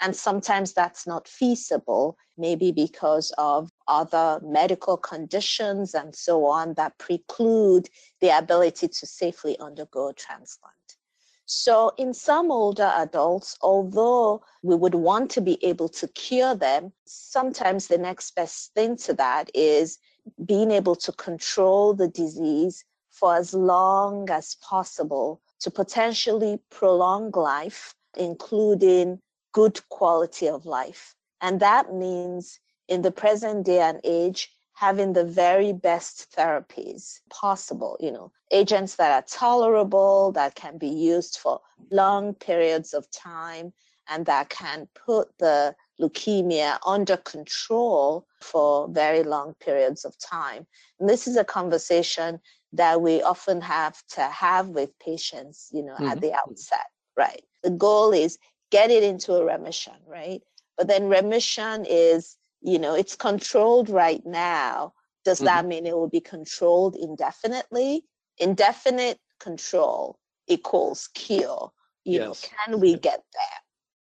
And 0.00 0.14
sometimes 0.16 0.72
that's 0.72 1.06
not 1.06 1.28
feasible, 1.28 2.16
maybe 2.36 2.72
because 2.72 3.32
of 3.38 3.70
other 3.88 4.40
medical 4.42 4.96
conditions 4.96 5.94
and 5.94 6.14
so 6.14 6.44
on 6.46 6.74
that 6.74 6.98
preclude 6.98 7.88
the 8.20 8.36
ability 8.36 8.88
to 8.88 9.06
safely 9.06 9.58
undergo 9.58 10.12
transplant. 10.12 10.74
So, 11.46 11.92
in 11.98 12.14
some 12.14 12.50
older 12.50 12.90
adults, 12.96 13.58
although 13.60 14.42
we 14.62 14.74
would 14.74 14.94
want 14.94 15.30
to 15.32 15.42
be 15.42 15.62
able 15.62 15.90
to 15.90 16.08
cure 16.08 16.54
them, 16.54 16.92
sometimes 17.04 17.86
the 17.86 17.98
next 17.98 18.34
best 18.34 18.72
thing 18.72 18.96
to 18.98 19.12
that 19.14 19.50
is 19.54 19.98
being 20.46 20.70
able 20.70 20.96
to 20.96 21.12
control 21.12 21.92
the 21.92 22.08
disease 22.08 22.84
for 23.10 23.36
as 23.36 23.52
long 23.52 24.28
as 24.30 24.56
possible 24.56 25.42
to 25.60 25.70
potentially 25.70 26.58
prolong 26.70 27.30
life, 27.32 27.94
including 28.16 29.20
good 29.52 29.86
quality 29.90 30.48
of 30.48 30.64
life. 30.64 31.14
And 31.42 31.60
that 31.60 31.92
means 31.92 32.58
in 32.88 33.02
the 33.02 33.10
present 33.10 33.66
day 33.66 33.80
and 33.80 34.00
age, 34.04 34.50
having 34.74 35.12
the 35.12 35.24
very 35.24 35.72
best 35.72 36.34
therapies 36.36 37.20
possible, 37.30 37.96
you 38.00 38.10
know, 38.10 38.32
agents 38.50 38.96
that 38.96 39.12
are 39.12 39.24
tolerable, 39.28 40.32
that 40.32 40.54
can 40.54 40.78
be 40.78 40.88
used 40.88 41.38
for 41.38 41.60
long 41.90 42.34
periods 42.34 42.92
of 42.92 43.10
time, 43.10 43.72
and 44.08 44.26
that 44.26 44.48
can 44.48 44.88
put 45.06 45.28
the 45.38 45.74
leukemia 46.00 46.78
under 46.84 47.16
control 47.18 48.26
for 48.40 48.88
very 48.88 49.22
long 49.22 49.54
periods 49.60 50.04
of 50.04 50.18
time. 50.18 50.66
And 50.98 51.08
this 51.08 51.26
is 51.26 51.36
a 51.36 51.44
conversation 51.44 52.40
that 52.72 53.00
we 53.00 53.22
often 53.22 53.60
have 53.60 54.02
to 54.10 54.22
have 54.22 54.68
with 54.68 54.98
patients, 54.98 55.70
you 55.72 55.84
know, 55.84 55.94
mm-hmm. 55.94 56.08
at 56.08 56.20
the 56.20 56.34
outset, 56.34 56.86
right? 57.16 57.44
The 57.62 57.70
goal 57.70 58.12
is 58.12 58.38
get 58.70 58.90
it 58.90 59.04
into 59.04 59.34
a 59.34 59.44
remission, 59.44 59.94
right? 60.06 60.42
But 60.76 60.88
then 60.88 61.08
remission 61.08 61.86
is, 61.88 62.36
you 62.64 62.78
know, 62.78 62.94
it's 62.94 63.14
controlled 63.14 63.90
right 63.90 64.24
now. 64.24 64.94
Does 65.24 65.38
mm-hmm. 65.38 65.46
that 65.46 65.66
mean 65.66 65.86
it 65.86 65.94
will 65.94 66.08
be 66.08 66.20
controlled 66.20 66.96
indefinitely? 66.96 68.04
Indefinite 68.38 69.18
control 69.38 70.18
equals 70.48 71.08
cure. 71.14 71.70
You 72.04 72.20
yes. 72.20 72.20
know, 72.20 72.34
can 72.64 72.80
we 72.80 72.94
get 72.98 73.22
there? 73.32 73.60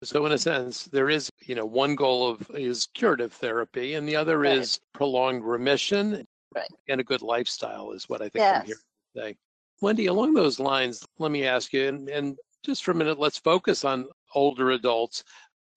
So 0.04 0.26
in 0.26 0.32
a 0.32 0.38
sense, 0.38 0.86
there 0.86 1.10
is, 1.10 1.32
you 1.46 1.56
know, 1.56 1.66
one 1.66 1.96
goal 1.96 2.30
of 2.30 2.50
is 2.54 2.88
curative 2.94 3.34
therapy 3.34 3.96
and 3.96 4.08
the 4.08 4.16
other 4.16 4.40
right. 4.40 4.58
is 4.58 4.80
prolonged 4.94 5.44
remission 5.44 6.26
right. 6.54 6.70
and 6.88 7.02
a 7.02 7.04
good 7.04 7.22
lifestyle 7.22 7.92
is 7.92 8.08
what 8.08 8.22
I 8.22 8.26
think 8.26 8.36
yes. 8.36 8.62
I'm 8.62 8.66
here 8.66 8.76
to 8.76 9.22
say. 9.22 9.38
Wendy, 9.82 10.08
along 10.08 10.34
those 10.34 10.60
lines, 10.60 11.06
let 11.20 11.32
me 11.32 11.46
ask 11.46 11.74
you, 11.74 11.88
and, 11.88 12.10
and 12.10 12.38
just 12.64 12.84
for 12.84 12.92
a 12.92 12.96
minute, 12.96 13.20
let's 13.20 13.38
focus 13.38 13.86
on 13.86 14.08
older 14.36 14.72
adults. 14.72 15.24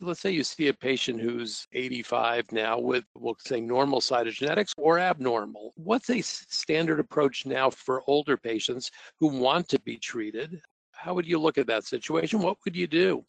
Let's 0.02 0.21
say 0.21 0.30
you 0.30 0.45
see 0.45 0.69
a 0.69 0.75
patient 0.75 1.21
who's 1.21 1.66
85 1.73 2.52
now 2.52 2.78
with, 2.78 3.04
we'll 3.14 3.37
say, 3.38 3.61
normal 3.61 4.00
cytogenetics 4.00 4.73
or 4.78 4.99
abnormal. 4.99 5.73
What's 5.76 6.09
a 6.09 6.23
standard 6.23 7.00
approach 7.00 7.45
now 7.45 7.69
for 7.69 8.02
older 8.07 8.38
patients 8.38 8.90
who 9.19 9.26
want 9.26 9.69
to 9.69 9.80
be 9.80 9.99
treated? 9.99 10.62
How 10.92 11.12
would 11.12 11.26
you 11.26 11.38
look 11.38 11.59
at 11.59 11.66
that 11.66 11.85
situation? 11.85 12.40
What 12.40 12.57
would 12.64 12.75
you 12.75 12.87
do? 12.87 13.25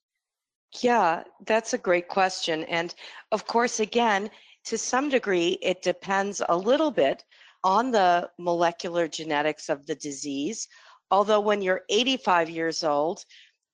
Yeah, 0.79 1.23
that's 1.45 1.73
a 1.73 1.77
great 1.77 2.07
question. 2.07 2.63
And 2.65 2.95
of 3.33 3.45
course, 3.45 3.81
again, 3.81 4.29
to 4.65 4.77
some 4.77 5.09
degree, 5.09 5.57
it 5.61 5.81
depends 5.81 6.41
a 6.47 6.55
little 6.55 6.91
bit 6.91 7.25
on 7.63 7.91
the 7.91 8.29
molecular 8.39 9.07
genetics 9.07 9.69
of 9.69 9.85
the 9.85 9.95
disease. 9.95 10.67
Although, 11.09 11.41
when 11.41 11.61
you're 11.61 11.81
85 11.89 12.49
years 12.49 12.83
old, 12.85 13.25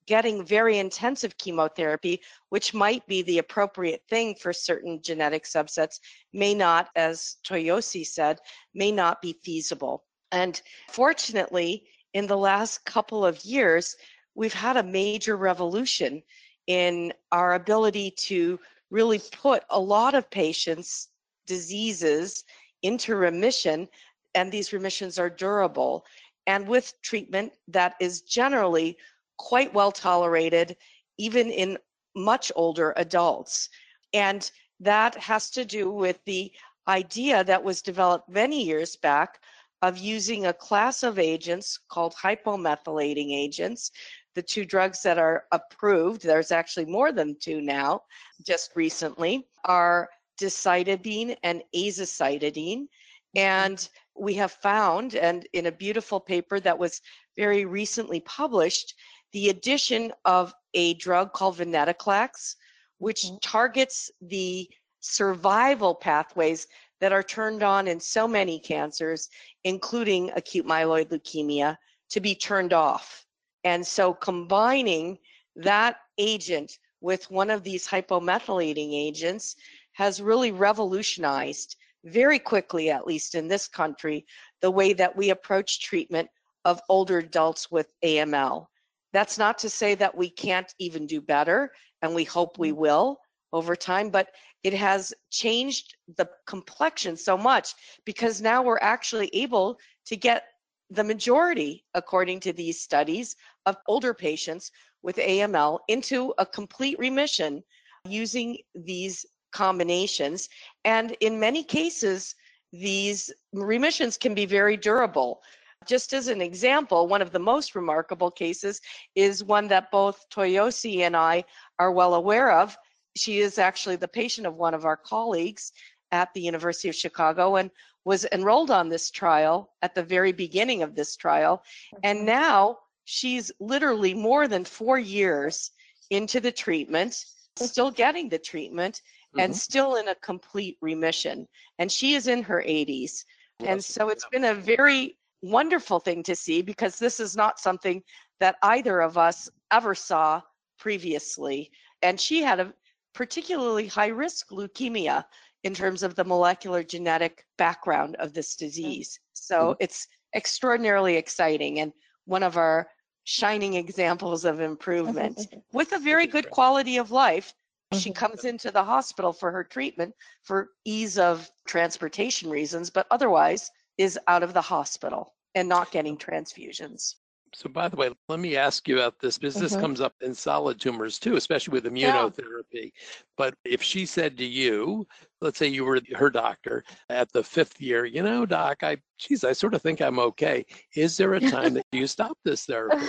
getting 0.08 0.46
very 0.46 0.80
intensive 0.80 1.38
chemotherapy, 1.38 2.22
which 2.50 2.74
might 2.74 3.06
be 3.08 3.22
the 3.22 3.38
appropriate 3.38 4.02
thing 4.10 4.34
for 4.36 4.52
certain 4.54 5.02
genetic 5.02 5.44
subsets, 5.44 6.00
may 6.34 6.54
not, 6.54 6.90
as 6.96 7.36
Toyosi 7.46 8.06
said, 8.06 8.40
may 8.74 8.92
not 8.92 9.22
be 9.22 9.38
feasible. 9.44 10.06
And 10.32 10.60
fortunately, 10.90 11.84
in 12.14 12.26
the 12.26 12.38
last 12.38 12.86
couple 12.86 13.26
of 13.26 13.44
years, 13.44 13.96
we've 14.34 14.54
had 14.54 14.78
a 14.78 14.84
major 14.84 15.36
revolution 15.36 16.24
in 16.68 17.14
our 17.32 17.54
ability 17.54 18.12
to 18.12 18.60
really 18.90 19.22
put 19.32 19.64
a 19.70 19.80
lot 19.80 20.16
of 20.16 20.30
patients' 20.30 21.10
diseases 21.46 22.44
into 22.82 23.16
remission, 23.16 23.88
and 24.36 24.52
these 24.52 24.74
remissions 24.74 25.20
are 25.20 25.30
durable. 25.30 26.06
And 26.46 26.68
with 26.68 26.94
treatment 27.02 27.54
that 27.68 27.96
is 28.00 28.22
generally 28.22 28.98
quite 29.38 29.74
well 29.74 29.92
tolerated, 29.92 30.76
even 31.18 31.50
in 31.50 31.78
much 32.16 32.52
older 32.56 32.94
adults. 32.98 33.70
And 34.14 34.50
that 34.80 35.16
has 35.16 35.50
to 35.52 35.66
do 35.66 35.92
with 35.92 36.20
the 36.26 36.52
idea 36.88 37.44
that 37.44 37.64
was 37.64 37.82
developed 37.82 38.30
many 38.30 38.64
years 38.64 38.96
back 38.96 39.40
of 39.82 39.98
using 39.98 40.46
a 40.46 40.54
class 40.54 41.04
of 41.04 41.20
agents 41.20 41.80
called 41.90 42.16
hypomethylating 42.16 43.32
agents. 43.32 43.92
The 44.36 44.42
two 44.42 44.66
drugs 44.66 45.02
that 45.04 45.18
are 45.18 45.46
approved, 45.52 46.24
there's 46.24 46.52
actually 46.52 46.86
more 46.86 47.12
than 47.12 47.38
two 47.40 47.62
now, 47.62 48.02
just 48.46 48.72
recently, 48.76 49.48
are 49.66 50.10
decitabine 50.40 51.36
and 51.44 51.64
azacitidine. 51.76 52.84
Mm-hmm. 52.84 53.40
And 53.40 53.90
we 54.16 54.34
have 54.36 54.52
found, 54.52 55.16
and 55.16 55.48
in 55.54 55.68
a 55.68 55.72
beautiful 55.72 56.20
paper 56.20 56.60
that 56.60 56.78
was 56.78 57.02
very 57.36 57.66
recently 57.66 58.20
published, 58.22 58.96
the 59.34 59.50
addition 59.50 60.12
of 60.26 60.54
a 60.74 60.94
drug 60.96 61.34
called 61.34 61.58
venetoclax, 61.58 62.56
which 62.98 63.24
mm-hmm. 63.24 63.38
targets 63.42 64.12
the 64.22 64.70
survival 65.02 65.96
pathways 65.96 66.68
that 67.00 67.12
are 67.12 67.24
turned 67.24 67.64
on 67.64 67.88
in 67.88 68.00
so 68.00 68.28
many 68.28 68.60
cancers, 68.60 69.30
including 69.64 70.32
acute 70.36 70.66
myeloid 70.66 71.10
leukemia, 71.10 71.78
to 72.10 72.20
be 72.20 72.34
turned 72.34 72.74
off. 72.74 73.26
And 73.64 73.86
so 73.86 74.14
combining 74.14 75.18
that 75.56 75.98
agent 76.18 76.80
with 77.02 77.30
one 77.30 77.50
of 77.50 77.64
these 77.64 77.88
hypomethylating 77.88 78.94
agents 78.94 79.56
has 79.94 80.22
really 80.22 80.52
revolutionized 80.52 81.76
very 82.06 82.40
quickly, 82.40 82.90
at 82.90 83.06
least 83.06 83.36
in 83.36 83.48
this 83.48 83.68
country, 83.68 84.26
the 84.62 84.72
way 84.72 84.94
that 84.94 85.16
we 85.16 85.30
approach 85.30 85.82
treatment 85.82 86.30
of 86.66 86.82
older 86.90 87.20
adults 87.20 87.70
with 87.70 87.88
AML. 88.04 88.68
That's 89.14 89.38
not 89.38 89.58
to 89.60 89.70
say 89.70 89.96
that 89.96 90.16
we 90.16 90.30
can't 90.30 90.74
even 90.80 91.08
do 91.08 91.22
better, 91.22 91.72
and 92.02 92.14
we 92.14 92.24
hope 92.24 92.58
we 92.58 92.72
mm. 92.72 92.78
will 92.78 93.20
over 93.54 93.76
time, 93.76 94.10
but 94.10 94.30
it 94.64 94.74
has 94.74 95.14
changed 95.32 95.96
the 96.18 96.30
complexion 96.46 97.16
so 97.16 97.38
much 97.38 97.74
because 98.06 98.42
now 98.42 98.62
we're 98.62 98.80
actually 98.82 99.30
able 99.34 99.80
to 100.06 100.18
get 100.18 100.44
the 100.90 101.04
majority, 101.04 101.84
according 101.94 102.40
to 102.42 102.54
these 102.54 102.82
studies, 102.82 103.36
of 103.66 103.78
older 103.88 104.14
patients 104.14 104.72
with 105.04 105.18
AML 105.18 105.80
into 105.88 106.34
a 106.38 106.46
complete 106.46 106.98
remission 107.00 107.64
using 108.06 108.58
these 108.76 109.26
combinations. 109.52 110.50
And 110.86 111.16
in 111.20 111.40
many 111.40 111.64
cases, 111.64 112.36
these 112.72 113.32
remissions 113.54 114.18
can 114.18 114.34
be 114.34 114.46
very 114.46 114.78
durable. 114.78 115.42
Just 115.86 116.14
as 116.14 116.28
an 116.28 116.42
example, 116.42 117.08
one 117.08 117.22
of 117.22 117.32
the 117.32 117.40
most 117.40 117.76
remarkable 117.76 118.32
cases 118.32 118.82
is 119.16 119.44
one 119.44 119.68
that 119.68 119.92
both 119.92 120.26
Toyosi 120.30 121.00
and 121.00 121.16
I 121.16 121.44
are 121.80 121.92
well 121.92 122.16
aware 122.16 122.52
of. 122.52 122.78
She 123.16 123.40
is 123.40 123.58
actually 123.58 123.96
the 123.96 124.08
patient 124.08 124.48
of 124.48 124.56
one 124.56 124.74
of 124.74 124.86
our 124.86 124.98
colleagues 124.98 125.72
at 126.12 126.34
the 126.34 126.42
University 126.42 126.90
of 126.90 126.96
Chicago 126.96 127.56
and 127.56 127.72
was 128.06 128.26
enrolled 128.32 128.72
on 128.72 128.90
this 128.90 129.12
trial 129.12 129.74
at 129.82 129.94
the 129.94 130.04
very 130.04 130.32
beginning 130.32 130.82
of 130.82 130.96
this 130.96 131.16
trial. 131.16 131.64
And 132.04 132.26
now 132.26 132.80
she's 133.06 133.52
literally 133.60 134.14
more 134.14 134.48
than 134.48 134.66
four 134.66 134.98
years 134.98 135.72
into 136.10 136.40
the 136.40 136.52
treatment, 136.52 137.26
still 137.58 137.92
getting 137.92 138.30
the 138.30 138.40
treatment, 138.40 139.02
mm-hmm. 139.02 139.40
and 139.42 139.56
still 139.56 139.96
in 139.96 140.08
a 140.08 140.16
complete 140.16 140.78
remission. 140.82 141.48
And 141.80 141.92
she 141.92 142.16
is 142.16 142.28
in 142.28 142.44
her 142.44 142.64
80s. 142.66 143.26
And 143.60 143.84
so 143.84 144.10
it's 144.10 144.28
been 144.32 144.46
a 144.46 144.54
very 144.54 145.18
wonderful 145.42 146.00
thing 146.00 146.24
to 146.24 146.36
see 146.36 146.62
because 146.62 146.98
this 146.98 147.20
is 147.20 147.36
not 147.36 147.60
something 147.60 148.02
that 148.40 148.56
either 148.64 149.02
of 149.02 149.18
us 149.18 149.50
ever 149.72 149.96
saw 149.96 150.42
previously. 150.80 151.72
And 152.02 152.20
she 152.20 152.42
had 152.42 152.60
a 152.60 152.74
particularly 153.14 153.88
high 153.88 154.08
risk 154.08 154.50
leukemia 154.50 155.26
in 155.64 155.74
terms 155.74 156.04
of 156.04 156.16
the 156.16 156.24
molecular 156.24 156.84
genetic 156.84 157.46
background 157.58 158.16
of 158.18 158.34
this 158.34 158.56
disease. 158.56 159.20
So 159.34 159.72
mm-hmm. 159.72 159.84
it's 159.84 160.08
extraordinarily 160.36 161.16
exciting 161.16 161.80
and 161.80 161.92
one 162.26 162.44
of 162.44 162.58
our 162.58 162.88
shining 163.24 163.74
examples 163.74 164.46
of 164.46 164.62
improvement 164.62 165.48
with 165.74 165.92
a 165.92 166.00
very 166.00 166.28
good 166.28 166.50
quality 166.50 166.98
of 166.98 167.12
life. 167.12 167.54
She 167.94 168.10
mm-hmm. 168.10 168.18
comes 168.18 168.46
into 168.46 168.70
the 168.70 168.84
hospital 168.84 169.34
for 169.34 169.52
her 169.52 169.64
treatment 169.64 170.14
for 170.44 170.70
ease 170.86 171.18
of 171.18 171.50
transportation 171.68 172.50
reasons, 172.50 172.90
but 172.90 173.08
otherwise 173.12 173.70
is 173.98 174.20
out 174.28 174.44
of 174.44 174.54
the 174.54 174.62
hospital 174.62 175.34
and 175.56 175.68
not 175.68 175.92
getting 175.92 176.18
transfusions. 176.18 177.16
So, 177.54 177.70
by 177.70 177.88
the 177.88 177.96
way, 177.96 178.12
let 178.28 178.40
me 178.40 178.58
ask 178.58 178.88
you 178.88 179.00
about 179.00 179.16
this 179.20 179.38
because 179.38 179.56
this 179.56 179.72
mm-hmm. 179.72 179.82
comes 179.82 180.02
up 180.02 180.14
in 180.22 180.34
solid 180.34 180.80
tumors 180.80 181.18
too, 181.18 181.38
especially 181.38 181.72
with 181.72 181.86
immunotherapy. 181.86 182.64
Yeah. 182.74 182.90
But 183.38 183.56
if 183.64 183.82
she 183.82 184.06
said 184.06 184.38
to 184.38 184.46
you, 184.46 185.08
let's 185.42 185.58
say 185.58 185.68
you 185.68 185.86
were 185.86 186.02
her 186.16 186.30
doctor 186.30 186.84
at 187.10 187.32
the 187.32 187.44
fifth 187.44 187.80
year, 187.80 188.06
you 188.06 188.22
know, 188.22 188.46
doc, 188.46 188.84
I, 188.84 188.98
geez, 189.18 189.44
I 189.44 189.54
sort 189.54 189.74
of 189.74 189.82
think 189.82 190.02
I'm 190.02 190.20
okay. 190.20 190.66
Is 190.96 191.16
there 191.18 191.34
a 191.36 191.40
time 191.40 191.74
that 191.76 191.86
you 191.92 192.06
stop 192.06 192.38
this 192.44 192.66
therapy? 192.66 193.08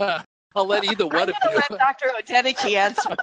I'll 0.54 0.66
let 0.66 0.84
either 0.84 1.06
one 1.06 1.28
of 1.28 1.36
you. 1.42 1.56
Let 1.56 1.68
Dr. 1.70 2.10
Odenike 2.18 2.74
answer. 2.74 3.16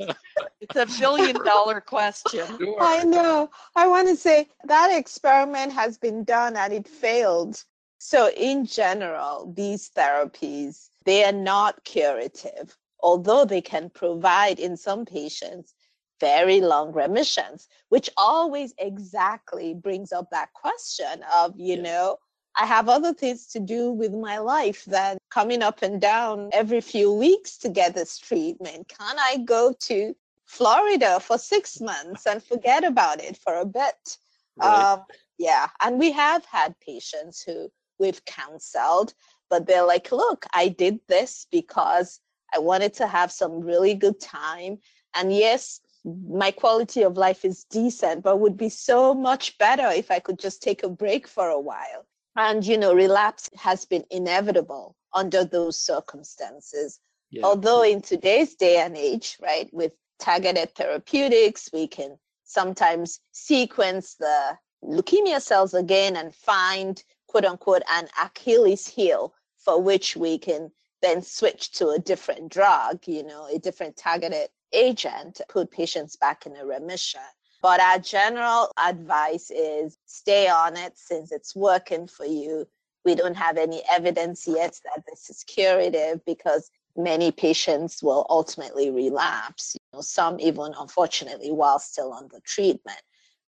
it's 0.60 0.76
a 0.76 1.00
billion 1.00 1.36
dollar 1.44 1.80
question. 1.80 2.46
Sure. 2.58 2.76
I 2.80 3.04
know. 3.04 3.50
I 3.76 3.86
want 3.86 4.08
to 4.08 4.16
say 4.16 4.48
that 4.64 4.96
experiment 4.96 5.72
has 5.72 5.98
been 5.98 6.24
done 6.24 6.56
and 6.56 6.72
it 6.72 6.88
failed. 6.88 7.62
So 7.98 8.30
in 8.30 8.66
general, 8.66 9.52
these 9.56 9.90
therapies, 9.96 10.88
they 11.04 11.24
are 11.24 11.32
not 11.32 11.84
curative, 11.84 12.76
although 13.00 13.44
they 13.44 13.60
can 13.60 13.90
provide 13.90 14.58
in 14.58 14.76
some 14.76 15.04
patients 15.04 15.74
very 16.20 16.60
long 16.60 16.92
remissions, 16.92 17.68
which 17.88 18.08
always 18.16 18.72
exactly 18.78 19.74
brings 19.74 20.12
up 20.12 20.30
that 20.30 20.52
question 20.52 21.24
of, 21.34 21.52
you 21.58 21.74
yes. 21.74 21.82
know, 21.82 22.16
I 22.56 22.66
have 22.66 22.88
other 22.88 23.14
things 23.14 23.46
to 23.48 23.60
do 23.60 23.90
with 23.90 24.12
my 24.12 24.38
life 24.38 24.84
than 24.84 25.18
coming 25.30 25.62
up 25.62 25.82
and 25.82 26.00
down 26.00 26.50
every 26.52 26.80
few 26.80 27.12
weeks 27.12 27.56
to 27.58 27.68
get 27.68 27.94
this 27.94 28.18
treatment. 28.18 28.88
Can 28.88 29.16
I 29.18 29.38
go 29.38 29.74
to 29.84 30.14
Florida 30.52 31.18
for 31.18 31.38
six 31.38 31.80
months 31.80 32.26
and 32.26 32.44
forget 32.44 32.84
about 32.84 33.24
it 33.24 33.38
for 33.38 33.56
a 33.56 33.64
bit. 33.64 34.18
Right. 34.56 34.92
Um, 34.92 35.04
yeah, 35.38 35.68
and 35.80 35.98
we 35.98 36.12
have 36.12 36.44
had 36.44 36.78
patients 36.80 37.42
who 37.42 37.72
we've 37.98 38.22
counseled, 38.26 39.14
but 39.48 39.66
they're 39.66 39.86
like, 39.86 40.12
look, 40.12 40.44
I 40.52 40.68
did 40.68 41.00
this 41.08 41.46
because 41.50 42.20
I 42.54 42.58
wanted 42.58 42.92
to 42.94 43.06
have 43.06 43.32
some 43.32 43.60
really 43.60 43.94
good 43.94 44.20
time. 44.20 44.78
And 45.14 45.34
yes, 45.34 45.80
my 46.04 46.50
quality 46.50 47.00
of 47.02 47.16
life 47.16 47.46
is 47.46 47.64
decent, 47.64 48.22
but 48.22 48.40
would 48.40 48.58
be 48.58 48.68
so 48.68 49.14
much 49.14 49.56
better 49.56 49.88
if 49.88 50.10
I 50.10 50.18
could 50.18 50.38
just 50.38 50.62
take 50.62 50.82
a 50.82 50.88
break 50.90 51.26
for 51.26 51.48
a 51.48 51.60
while. 51.60 52.06
And, 52.36 52.64
you 52.64 52.78
know, 52.78 52.94
relapse 52.94 53.50
has 53.56 53.84
been 53.84 54.04
inevitable 54.10 54.96
under 55.12 55.44
those 55.44 55.76
circumstances. 55.76 56.98
Yeah. 57.30 57.42
Although 57.44 57.82
in 57.82 58.00
today's 58.00 58.54
day 58.54 58.78
and 58.78 58.96
age, 58.96 59.36
right, 59.40 59.68
with 59.72 59.92
targeted 60.18 60.74
therapeutics, 60.74 61.68
we 61.72 61.86
can 61.86 62.18
sometimes 62.44 63.20
sequence 63.32 64.14
the 64.14 64.58
leukemia 64.84 65.40
cells 65.40 65.74
again 65.74 66.16
and 66.16 66.34
find, 66.34 67.02
quote 67.26 67.44
unquote, 67.44 67.82
an 67.90 68.08
Achilles 68.22 68.86
heel 68.86 69.34
for 69.58 69.80
which 69.80 70.16
we 70.16 70.38
can 70.38 70.70
then 71.02 71.22
switch 71.22 71.72
to 71.72 71.88
a 71.88 71.98
different 71.98 72.50
drug, 72.50 73.00
you 73.06 73.22
know, 73.22 73.46
a 73.52 73.58
different 73.58 73.96
targeted 73.96 74.48
agent, 74.72 75.40
put 75.48 75.70
patients 75.70 76.16
back 76.16 76.46
in 76.46 76.56
a 76.56 76.64
remission. 76.64 77.20
But 77.62 77.80
our 77.80 78.00
general 78.00 78.72
advice 78.76 79.50
is 79.50 79.96
stay 80.04 80.48
on 80.48 80.76
it 80.76 80.98
since 80.98 81.30
it's 81.30 81.54
working 81.54 82.08
for 82.08 82.26
you. 82.26 82.66
We 83.04 83.14
don't 83.14 83.36
have 83.36 83.56
any 83.56 83.82
evidence 83.90 84.48
yet 84.48 84.80
that 84.84 85.04
this 85.08 85.30
is 85.30 85.44
curative 85.44 86.24
because 86.24 86.70
many 86.96 87.30
patients 87.30 88.02
will 88.02 88.26
ultimately 88.28 88.90
relapse, 88.90 89.76
you 89.76 89.96
know, 89.96 90.02
some 90.02 90.40
even 90.40 90.74
unfortunately 90.76 91.52
while 91.52 91.78
still 91.78 92.12
under 92.12 92.40
treatment. 92.44 93.00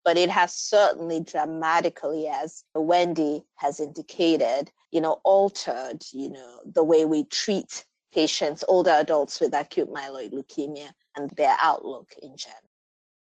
But 0.05 0.17
it 0.17 0.31
has 0.31 0.55
certainly 0.55 1.21
dramatically, 1.21 2.29
as 2.29 2.63
Wendy 2.75 3.45
has 3.57 3.81
indicated, 3.81 4.71
you 4.93 5.01
know, 5.01 5.21
altered, 5.25 6.05
you 6.13 6.31
know, 6.31 6.61
the 6.65 6.85
way 6.85 7.05
we 7.05 7.25
treat 7.25 7.85
patients, 8.13 8.63
older 8.69 8.91
adults 8.91 9.41
with 9.41 9.55
acute 9.55 9.93
myeloid 9.93 10.33
leukemia 10.33 10.91
and 11.17 11.31
their 11.31 11.57
outlook 11.61 12.13
in 12.23 12.37
general. 12.37 12.61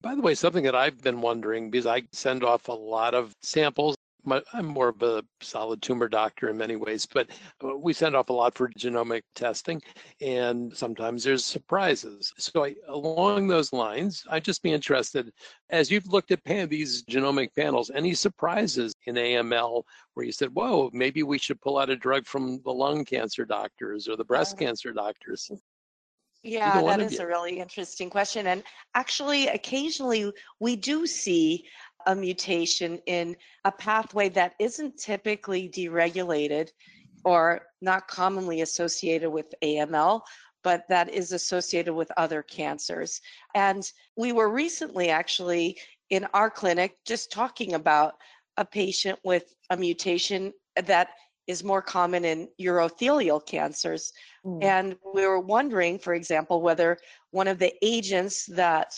By 0.06 0.14
the 0.14 0.22
way, 0.22 0.36
something 0.36 0.66
that 0.66 0.76
I've 0.76 1.02
been 1.02 1.20
wondering 1.20 1.72
because 1.72 1.88
I 1.88 2.04
send 2.12 2.44
off 2.44 2.68
a 2.68 2.72
lot 2.72 3.16
of 3.16 3.34
samples. 3.42 3.96
My, 4.24 4.40
I'm 4.54 4.68
more 4.68 4.90
of 4.90 5.02
a 5.02 5.24
solid 5.42 5.82
tumor 5.82 6.08
doctor 6.08 6.48
in 6.48 6.58
many 6.60 6.76
ways, 6.76 7.08
but 7.12 7.28
uh, 7.64 7.76
we 7.76 7.92
send 7.92 8.16
off 8.16 8.30
a 8.30 8.34
lot 8.34 8.54
for 8.54 8.70
genomic 8.70 9.24
testing, 9.34 9.82
and 10.22 10.72
sometimes 10.78 11.24
there's 11.24 11.44
surprises. 11.44 12.32
So, 12.38 12.66
I, 12.66 12.76
along 12.88 13.48
those 13.48 13.74
lines, 13.74 14.24
I'd 14.30 14.44
just 14.44 14.62
be 14.62 14.74
interested 14.74 15.32
as 15.72 15.90
you've 15.90 16.14
looked 16.14 16.30
at 16.30 16.44
pan- 16.44 16.70
these 16.70 17.04
genomic 17.06 17.56
panels, 17.56 17.90
any 17.90 18.14
surprises 18.14 18.94
in 19.08 19.16
AML 19.16 19.82
where 20.14 20.26
you 20.28 20.32
said, 20.32 20.54
"Whoa, 20.54 20.92
maybe 20.94 21.24
we 21.24 21.40
should 21.40 21.60
pull 21.62 21.80
out 21.80 21.90
a 21.90 21.96
drug 21.96 22.28
from 22.28 22.62
the 22.64 22.72
lung 22.72 23.06
cancer 23.06 23.44
doctors 23.44 24.08
or 24.08 24.16
the 24.18 24.24
breast 24.24 24.60
cancer 24.60 24.94
doctors"? 24.94 25.50
Yeah, 26.46 26.74
that 26.74 26.78
is 26.78 26.84
one 26.84 27.00
that 27.00 27.06
of 27.08 27.12
is 27.12 27.20
you. 27.20 27.26
a 27.26 27.28
really 27.28 27.60
interesting 27.60 28.10
question. 28.10 28.48
And 28.48 28.64
actually, 28.94 29.48
occasionally 29.48 30.32
we 30.60 30.76
do 30.76 31.08
see 31.08 31.66
a 32.06 32.16
mutation 32.16 33.00
in 33.08 33.36
a 33.64 33.72
pathway 33.72 34.30
that 34.30 34.54
isn't 34.60 34.98
typically 34.98 35.68
deregulated 35.70 36.70
or 37.24 37.62
not 37.82 38.08
commonly 38.08 38.62
associated 38.62 39.32
with 39.32 39.56
AML, 39.64 40.22
but 40.64 40.84
that 40.88 41.10
is 41.10 41.32
associated 41.32 41.94
with 41.96 42.12
other 42.16 42.44
cancers. 42.44 43.22
And 43.56 43.84
we 44.16 44.32
were 44.32 44.50
recently 44.50 45.10
actually 45.10 45.80
in 46.12 46.28
our 46.36 46.52
clinic 46.52 46.98
just 47.06 47.32
talking 47.32 47.74
about 47.74 48.14
a 48.58 48.66
patient 48.66 49.18
with 49.24 49.56
a 49.72 49.78
mutation 49.78 50.54
that 50.86 51.10
is 51.48 51.64
more 51.64 51.82
common 51.82 52.26
in 52.26 52.48
urothelial 52.60 53.46
cancers. 53.46 54.12
Mm. 54.46 54.64
And 54.64 54.96
we 55.14 55.26
were 55.26 55.40
wondering, 55.40 56.00
for 56.00 56.14
example, 56.14 56.62
whether 56.62 56.98
one 57.32 57.48
of 57.48 57.60
the 57.60 57.74
agents 57.82 58.46
that 58.48 58.94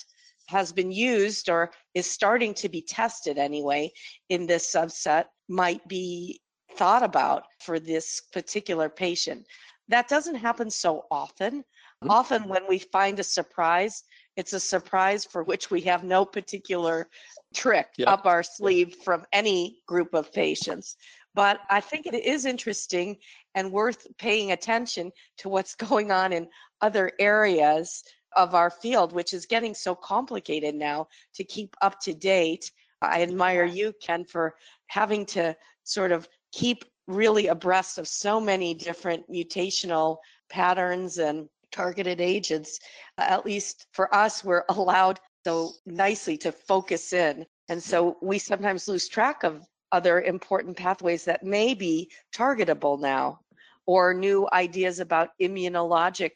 has 0.48 0.72
been 0.72 0.92
used 0.92 1.50
or 1.50 1.72
is 1.94 2.10
starting 2.10 2.54
to 2.54 2.70
be 2.70 2.82
tested 2.82 3.38
anyway 3.38 3.92
in 4.30 4.48
this 4.48 4.74
subset 4.74 5.26
might 5.50 5.86
be 5.88 6.40
thought 6.76 7.04
about 7.04 7.44
for 7.60 7.80
this 7.80 8.22
particular 8.32 8.88
patient. 8.90 9.46
That 9.90 10.08
doesn't 10.08 10.36
happen 10.36 10.70
so 10.70 11.06
often. 11.12 11.64
Mhm. 12.04 12.10
Often, 12.10 12.48
when 12.48 12.68
we 12.68 12.80
find 12.80 13.20
a 13.20 13.24
surprise, 13.24 14.04
it's 14.38 14.54
a 14.54 14.60
surprise 14.60 15.26
for 15.26 15.44
which 15.44 15.70
we 15.70 15.82
have 15.82 16.04
no 16.04 16.24
particular 16.24 17.10
trick 17.54 17.88
Yep. 17.98 18.08
up 18.08 18.26
our 18.26 18.44
sleeve 18.44 18.96
from 19.04 19.26
any 19.34 19.82
group 19.88 20.14
of 20.14 20.32
patients. 20.32 20.96
But 21.34 21.60
I 21.70 21.82
think 21.82 22.06
it 22.06 22.16
is 22.16 22.46
interesting 22.46 23.18
and 23.56 23.72
worth 23.72 24.08
paying 24.18 24.52
attention 24.52 25.12
to 25.40 25.50
what's 25.50 25.76
going 25.90 26.12
on 26.12 26.32
in 26.32 26.48
other 26.82 27.12
areas 27.20 28.04
of 28.36 28.54
our 28.54 28.70
field, 28.70 29.12
which 29.14 29.34
is 29.34 29.46
getting 29.46 29.74
so 29.74 29.96
complicated 29.96 30.76
now 30.76 31.08
to 31.34 31.44
keep 31.44 31.76
up 31.82 32.00
to 32.02 32.14
date. 32.14 32.72
I 33.02 33.24
admire 33.24 33.66
you, 33.66 33.94
Ken, 34.02 34.26
for 34.26 34.56
having 34.88 35.26
to 35.28 35.56
sort 35.84 36.12
of 36.12 36.28
keep 36.52 36.86
really 37.08 37.48
abreast 37.48 37.98
of 37.98 38.08
so 38.08 38.40
many 38.40 38.74
different 38.74 39.28
mutational 39.32 40.18
patterns 40.50 41.18
and 41.18 41.48
targeted 41.72 42.22
agents. 42.22 42.80
At 43.18 43.46
least 43.46 43.88
for 43.92 44.14
us, 44.14 44.44
we're 44.44 44.64
allowed 44.70 45.20
so 45.46 45.72
nicely 45.86 46.38
to 46.38 46.52
focus 46.52 47.14
in. 47.14 47.46
And 47.70 47.82
so 47.82 48.18
we 48.22 48.40
sometimes 48.40 48.88
lose 48.88 49.08
track 49.08 49.44
of 49.44 49.66
other 49.92 50.22
important 50.22 50.76
pathways 50.76 51.24
that 51.26 51.44
may 51.44 51.74
be 51.74 52.12
targetable 52.36 53.00
now 53.00 53.40
or 53.86 54.14
new 54.14 54.48
ideas 54.52 55.00
about 55.00 55.30
immunologic 55.42 56.32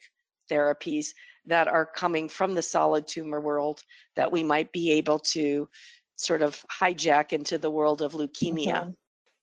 therapies 0.49 1.07
that 1.45 1.67
are 1.67 1.85
coming 1.85 2.29
from 2.29 2.53
the 2.53 2.61
solid 2.61 3.07
tumor 3.07 3.41
world 3.41 3.81
that 4.15 4.31
we 4.31 4.43
might 4.43 4.71
be 4.71 4.91
able 4.91 5.19
to 5.19 5.67
sort 6.15 6.41
of 6.41 6.63
hijack 6.71 7.33
into 7.33 7.57
the 7.57 7.69
world 7.69 8.01
of 8.01 8.13
leukemia. 8.13 8.85
Mhm. 8.85 8.95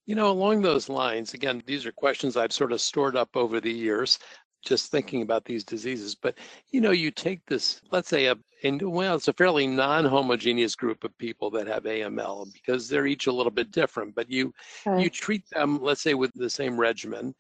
You 0.07 0.15
know, 0.15 0.31
along 0.31 0.63
those 0.63 0.89
lines, 0.89 1.35
again, 1.35 1.63
these 1.67 1.85
are 1.85 1.93
questions 1.93 2.37
I've 2.37 2.53
sort 2.53 2.73
of 2.73 2.81
stored 2.81 3.17
up 3.17 3.37
over 3.37 3.61
the 3.61 3.73
years, 3.73 4.19
just 4.65 4.91
thinking 4.91 5.23
about 5.23 5.45
these 5.45 5.65
diseases. 5.65 6.15
But, 6.15 6.37
you 6.71 6.81
know, 6.81 6.91
you 6.91 7.11
take 7.11 7.45
this, 7.47 7.81
let's 7.91 8.09
say, 8.09 8.27
a, 8.27 8.37
and 8.65 8.83
well, 8.83 9.17
it's 9.17 9.29
a 9.29 9.33
fairly 9.33 9.67
non 9.67 10.05
homogeneous 10.05 10.75
group 10.75 11.05
of 11.05 11.17
people 11.19 11.51
that 11.53 11.67
have 11.67 11.85
AML 11.85 12.53
because 12.53 12.89
they're 12.89 13.07
each 13.07 13.27
a 13.27 13.33
little 13.33 13.53
bit 13.53 13.71
different, 13.71 14.15
but 14.15 14.31
you, 14.31 14.53
you 14.99 15.09
treat 15.09 15.49
them, 15.51 15.79
let's 15.81 16.03
say, 16.03 16.15
with 16.15 16.33
the 16.35 16.51
same 16.51 16.79
regimen. 16.79 17.35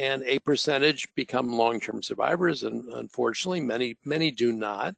And 0.00 0.24
a 0.24 0.40
percentage 0.40 1.06
become 1.14 1.52
long-term 1.52 2.02
survivors, 2.02 2.64
and 2.64 2.82
unfortunately, 2.94 3.60
many 3.60 3.96
many 4.04 4.32
do 4.32 4.52
not. 4.52 4.92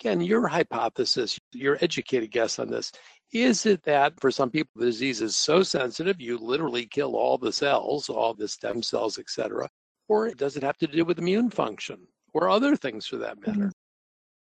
Again, 0.00 0.20
your 0.20 0.48
hypothesis, 0.48 1.38
your 1.52 1.78
educated 1.80 2.32
guess 2.32 2.58
on 2.58 2.68
this, 2.68 2.90
is 3.32 3.64
it 3.64 3.80
that 3.84 4.12
for 4.20 4.32
some 4.32 4.50
people 4.50 4.72
the 4.74 4.86
disease 4.86 5.22
is 5.22 5.36
so 5.36 5.62
sensitive 5.62 6.20
you 6.20 6.36
literally 6.36 6.86
kill 6.86 7.14
all 7.14 7.38
the 7.38 7.52
cells, 7.52 8.08
all 8.08 8.34
the 8.34 8.48
stem 8.48 8.82
cells, 8.82 9.20
etc., 9.20 9.68
or 10.10 10.26
it 10.26 10.36
does 10.36 10.56
it 10.56 10.62
have 10.62 10.78
to 10.78 10.86
do 10.86 11.04
with 11.04 11.18
immune 11.18 11.50
function 11.50 11.98
or 12.34 12.48
other 12.48 12.76
things 12.76 13.06
for 13.06 13.16
that 13.16 13.38
mm-hmm. 13.40 13.60
matter? 13.60 13.72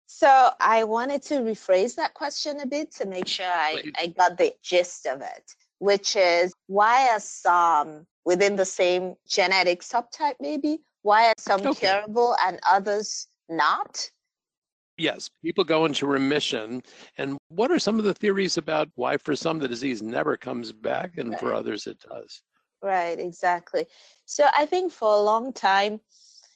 So 0.07 0.49
I 0.59 0.83
wanted 0.83 1.21
to 1.23 1.35
rephrase 1.35 1.95
that 1.95 2.13
question 2.13 2.59
a 2.59 2.65
bit 2.65 2.91
to 2.95 3.05
make 3.05 3.27
sure 3.27 3.45
I, 3.45 3.79
Please. 3.81 3.93
I 3.97 4.07
got 4.07 4.37
the 4.37 4.53
gist 4.61 5.05
of 5.05 5.21
it, 5.21 5.55
which 5.79 6.17
is 6.17 6.53
why 6.67 7.09
are 7.09 7.19
some 7.19 8.05
within 8.25 8.57
the 8.57 8.65
same 8.65 9.15
genetic 9.27 9.81
subtype 9.81 10.35
maybe? 10.41 10.79
Why 11.03 11.29
are 11.29 11.33
some 11.37 11.61
Okay. 11.61 11.87
curable 11.87 12.35
and 12.45 12.59
others 12.69 13.27
not? 13.47 14.11
Yes, 14.97 15.29
people 15.43 15.63
go 15.63 15.85
into 15.85 16.05
remission. 16.05 16.83
And 17.17 17.37
what 17.47 17.71
are 17.71 17.79
some 17.79 17.97
of 17.97 18.03
the 18.03 18.13
theories 18.13 18.57
about 18.57 18.89
why 18.95 19.17
for 19.17 19.35
some 19.35 19.59
the 19.59 19.67
disease 19.67 20.01
never 20.01 20.35
comes 20.35 20.73
back 20.73 21.17
and 21.17 21.39
for 21.39 21.53
others 21.53 21.87
it 21.87 21.99
does? 22.07 22.43
Right, 22.81 23.19
exactly. 23.19 23.87
So 24.25 24.47
I 24.55 24.65
think 24.65 24.91
for 24.91 25.13
a 25.13 25.21
long 25.21 25.53
time, 25.53 25.99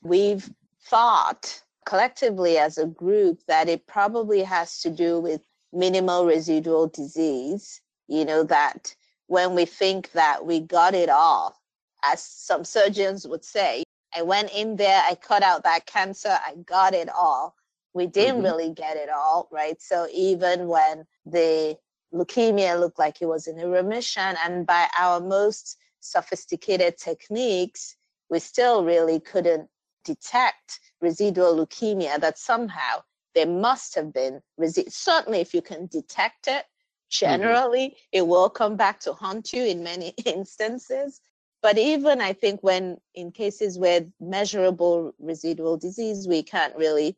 we've 0.03 0.49
thought 0.81 1.61
collectively 1.85 2.57
as 2.57 2.77
a 2.77 2.85
group 2.87 3.41
that 3.47 3.69
it 3.69 3.87
probably 3.87 4.43
has 4.43 4.81
to 4.81 4.89
do 4.89 5.19
with 5.19 5.41
minimal 5.73 6.25
residual 6.25 6.87
disease. 6.87 7.81
You 8.07 8.25
know, 8.25 8.43
that 8.43 8.95
when 9.27 9.55
we 9.55 9.65
think 9.65 10.11
that 10.13 10.45
we 10.45 10.59
got 10.59 10.93
it 10.95 11.09
all, 11.09 11.61
as 12.03 12.21
some 12.23 12.63
surgeons 12.65 13.27
would 13.27 13.45
say, 13.45 13.83
I 14.15 14.21
went 14.23 14.51
in 14.53 14.77
there, 14.77 15.03
I 15.07 15.15
cut 15.15 15.43
out 15.43 15.63
that 15.63 15.85
cancer, 15.85 16.39
I 16.45 16.55
got 16.55 16.93
it 16.93 17.09
all. 17.09 17.55
We 17.93 18.07
didn't 18.07 18.41
Mhm. 18.41 18.43
really 18.43 18.69
get 18.71 18.97
it 18.97 19.09
all, 19.09 19.47
right? 19.51 19.81
So 19.81 20.07
even 20.11 20.67
when 20.67 21.07
the 21.25 21.77
leukemia 22.13 22.79
looked 22.79 22.99
like 22.99 23.21
it 23.21 23.25
was 23.27 23.47
in 23.47 23.59
a 23.59 23.67
remission, 23.67 24.37
and 24.43 24.65
by 24.67 24.89
our 24.97 25.19
most 25.19 25.77
sophisticated 26.05 26.97
techniques, 26.97 27.95
we 28.29 28.39
still 28.39 28.83
really 28.83 29.19
couldn't 29.19 29.69
detect 30.03 30.79
residual 31.01 31.55
leukemia 31.55 32.19
that 32.19 32.37
somehow 32.37 33.01
there 33.33 33.47
must 33.47 33.95
have 33.95 34.13
been 34.13 34.41
resistance. 34.57 34.95
Certainly, 34.95 35.39
if 35.41 35.53
you 35.53 35.61
can 35.61 35.87
detect 35.87 36.47
it, 36.47 36.63
mm-hmm. 36.63 37.09
generally 37.09 37.87
mm-hmm. 37.87 38.09
it 38.19 38.27
will 38.27 38.49
come 38.49 38.75
back 38.75 38.99
to 39.01 39.13
haunt 39.13 39.53
you 39.53 39.65
in 39.65 39.83
many 39.83 40.09
instances. 40.25 41.21
But 41.61 41.77
even 41.77 42.21
I 42.21 42.33
think 42.33 42.61
when 42.61 42.97
in 43.15 43.31
cases 43.31 43.79
with 43.79 44.05
measurable 44.19 45.13
residual 45.19 45.77
disease, 45.77 46.27
we 46.27 46.43
can't 46.43 46.75
really 46.75 47.17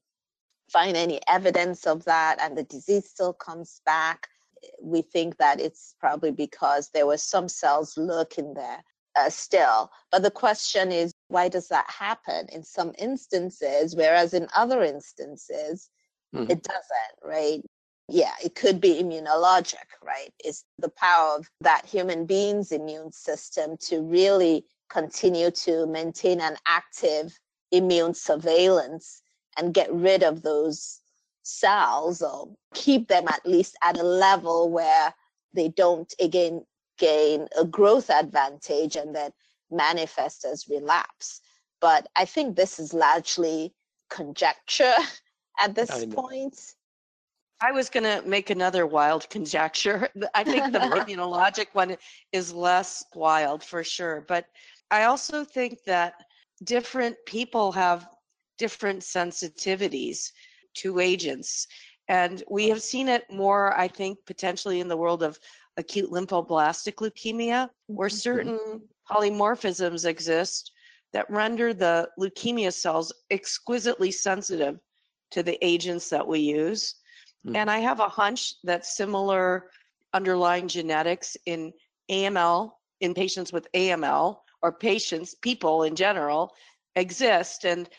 find 0.70 0.98
any 0.98 1.20
evidence 1.28 1.86
of 1.86 2.06
that 2.06 2.40
and 2.42 2.58
the 2.58 2.64
disease 2.64 3.10
still 3.10 3.34
comes 3.34 3.82
back, 3.86 4.28
we 4.82 5.02
think 5.02 5.38
that 5.38 5.60
it's 5.60 5.96
probably 6.00 6.32
because 6.32 6.90
there 6.94 7.08
were 7.08 7.18
some 7.18 7.50
cells 7.50 7.98
lurking 7.98 8.54
there 8.54 8.84
uh, 9.18 9.30
still. 9.30 9.92
But 10.12 10.24
the 10.24 10.32
question 10.32 10.92
is, 10.92 11.12
why 11.28 11.50
does 11.50 11.68
that 11.70 11.90
happen 11.90 12.48
in 12.50 12.64
some 12.64 12.94
instances, 12.98 13.96
whereas 13.96 14.34
in 14.34 14.48
other 14.56 14.84
instances, 14.84 15.90
mm-hmm. 16.34 16.52
it 16.52 16.64
doesn't, 16.64 17.24
right? 17.24 17.62
Yeah, 18.10 18.34
it 18.44 18.56
could 18.56 18.80
be 18.80 19.02
immunologic, 19.02 19.88
right? 20.04 20.32
It's 20.40 20.64
the 20.78 20.90
power 20.90 21.36
of 21.38 21.50
that 21.62 21.86
human 21.86 22.26
being's 22.26 22.72
immune 22.72 23.12
system 23.12 23.76
to 23.82 24.02
really 24.02 24.66
continue 24.90 25.52
to 25.52 25.86
maintain 25.88 26.40
an 26.40 26.56
active 26.66 27.38
immune 27.72 28.14
surveillance 28.14 29.22
and 29.58 29.74
get 29.74 29.92
rid 29.92 30.24
of 30.24 30.42
those 30.44 31.02
cells 31.48 32.22
or 32.22 32.50
keep 32.74 33.08
them 33.08 33.28
at 33.28 33.46
least 33.46 33.78
at 33.84 33.98
a 33.98 34.04
level 34.04 34.70
where 34.70 35.14
they 35.54 35.70
don't 35.70 36.14
again 36.20 36.66
gain 36.98 37.48
a 37.58 37.64
growth 37.64 38.10
advantage 38.10 38.96
and 38.96 39.16
then 39.16 39.32
manifest 39.72 40.46
as 40.46 40.68
relapse. 40.68 41.42
But 41.80 42.08
I 42.16 42.26
think 42.26 42.56
this 42.56 42.80
is 42.80 42.94
largely 42.94 43.74
conjecture 44.10 44.96
at 45.60 45.76
this 45.76 46.06
point. 46.06 46.76
I 47.60 47.72
was 47.72 47.90
going 47.90 48.04
to 48.04 48.28
make 48.28 48.50
another 48.50 48.86
wild 48.86 49.30
conjecture. 49.30 50.10
I 50.36 50.44
think 50.44 50.72
the 50.74 50.80
immunologic 50.80 51.68
one 51.74 51.98
is 52.32 52.54
less 52.54 53.04
wild 53.16 53.64
for 53.64 53.84
sure. 53.84 54.26
But 54.28 54.46
I 54.92 55.04
also 55.04 55.44
think 55.44 55.84
that 55.86 56.14
different 56.64 57.16
people 57.26 57.72
have 57.72 58.08
different 58.58 59.02
sensitivities 59.02 60.32
to 60.78 61.00
agents. 61.00 61.68
And 62.08 62.44
we 62.50 62.70
have 62.70 62.82
seen 62.82 63.08
it 63.08 63.26
more, 63.30 63.78
I 63.78 63.88
think, 63.88 64.20
potentially 64.26 64.80
in 64.80 64.88
the 64.88 64.98
world 64.98 65.24
of 65.24 65.40
acute 65.78 66.10
lymphoblastic 66.12 66.96
leukemia, 66.96 67.70
where 67.88 68.10
mm-hmm. 68.10 68.16
certain 68.16 68.82
polymorphisms 69.10 70.06
exist 70.06 70.72
that 71.14 71.30
render 71.30 71.74
the 71.74 72.10
leukemia 72.20 72.74
cells 72.74 73.14
exquisitely 73.30 74.12
sensitive 74.12 74.80
to 75.32 75.44
the 75.44 75.58
agents 75.66 76.10
that 76.10 76.26
we 76.26 76.40
use. 76.40 76.96
Mm. 77.46 77.56
And 77.56 77.72
I 77.72 77.80
have 77.80 78.00
a 78.00 78.10
hunch 78.10 78.56
that 78.64 78.86
similar 78.86 79.70
underlying 80.14 80.68
genetics 80.68 81.36
in 81.46 81.74
AML, 82.10 82.72
in 83.02 83.14
patients 83.14 83.52
with 83.52 83.68
AML, 83.74 84.38
or 84.62 84.72
patients, 84.72 85.36
people 85.36 85.84
in 85.84 85.96
general, 85.96 86.54
exist. 86.96 87.66
And 87.66 87.90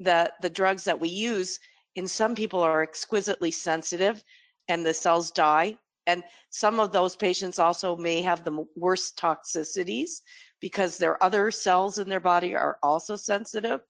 that 0.00 0.34
the 0.42 0.50
drugs 0.50 0.84
that 0.84 1.00
we 1.00 1.08
use 1.08 1.58
in 1.98 2.06
some 2.06 2.32
people 2.32 2.60
are 2.60 2.84
exquisitely 2.84 3.50
sensitive 3.50 4.22
and 4.68 4.86
the 4.86 4.94
cells 4.94 5.32
die. 5.32 5.76
And 6.06 6.22
some 6.48 6.78
of 6.78 6.92
those 6.92 7.16
patients 7.16 7.58
also 7.58 7.96
may 7.96 8.22
have 8.22 8.44
the 8.44 8.64
worst 8.76 9.18
toxicities 9.18 10.20
because 10.60 10.96
their 10.96 11.20
other 11.24 11.50
cells 11.50 11.98
in 11.98 12.08
their 12.08 12.20
body 12.20 12.54
are 12.54 12.78
also 12.84 13.16
sensitive. 13.16 13.80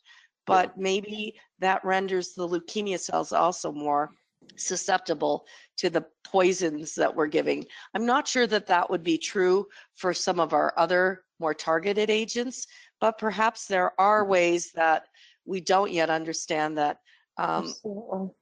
But 0.47 0.79
maybe 0.79 1.39
that 1.59 1.85
renders 1.85 2.33
the 2.33 2.49
leukemia 2.49 2.99
cells 2.99 3.31
also 3.31 3.71
more 3.73 4.13
susceptible 4.57 5.45
to 5.77 5.91
the 5.91 6.07
poisons 6.25 6.95
that 6.95 7.15
we're 7.15 7.27
giving. 7.27 7.67
I'm 7.95 8.07
not 8.07 8.27
sure 8.27 8.47
that 8.47 8.67
that 8.69 8.89
would 8.89 9.03
be 9.03 9.19
true 9.19 9.67
for 9.97 10.15
some 10.15 10.41
of 10.41 10.55
our 10.55 10.73
other 10.79 11.25
more 11.41 11.53
targeted 11.53 12.09
agents, 12.09 12.67
but 13.03 13.19
perhaps 13.19 13.67
there 13.67 13.93
are 14.01 14.25
ways 14.25 14.73
that 14.73 15.09
we 15.45 15.61
don't 15.61 15.93
yet 15.93 16.09
understand 16.09 16.79
that 16.79 17.01
um, 17.39 17.73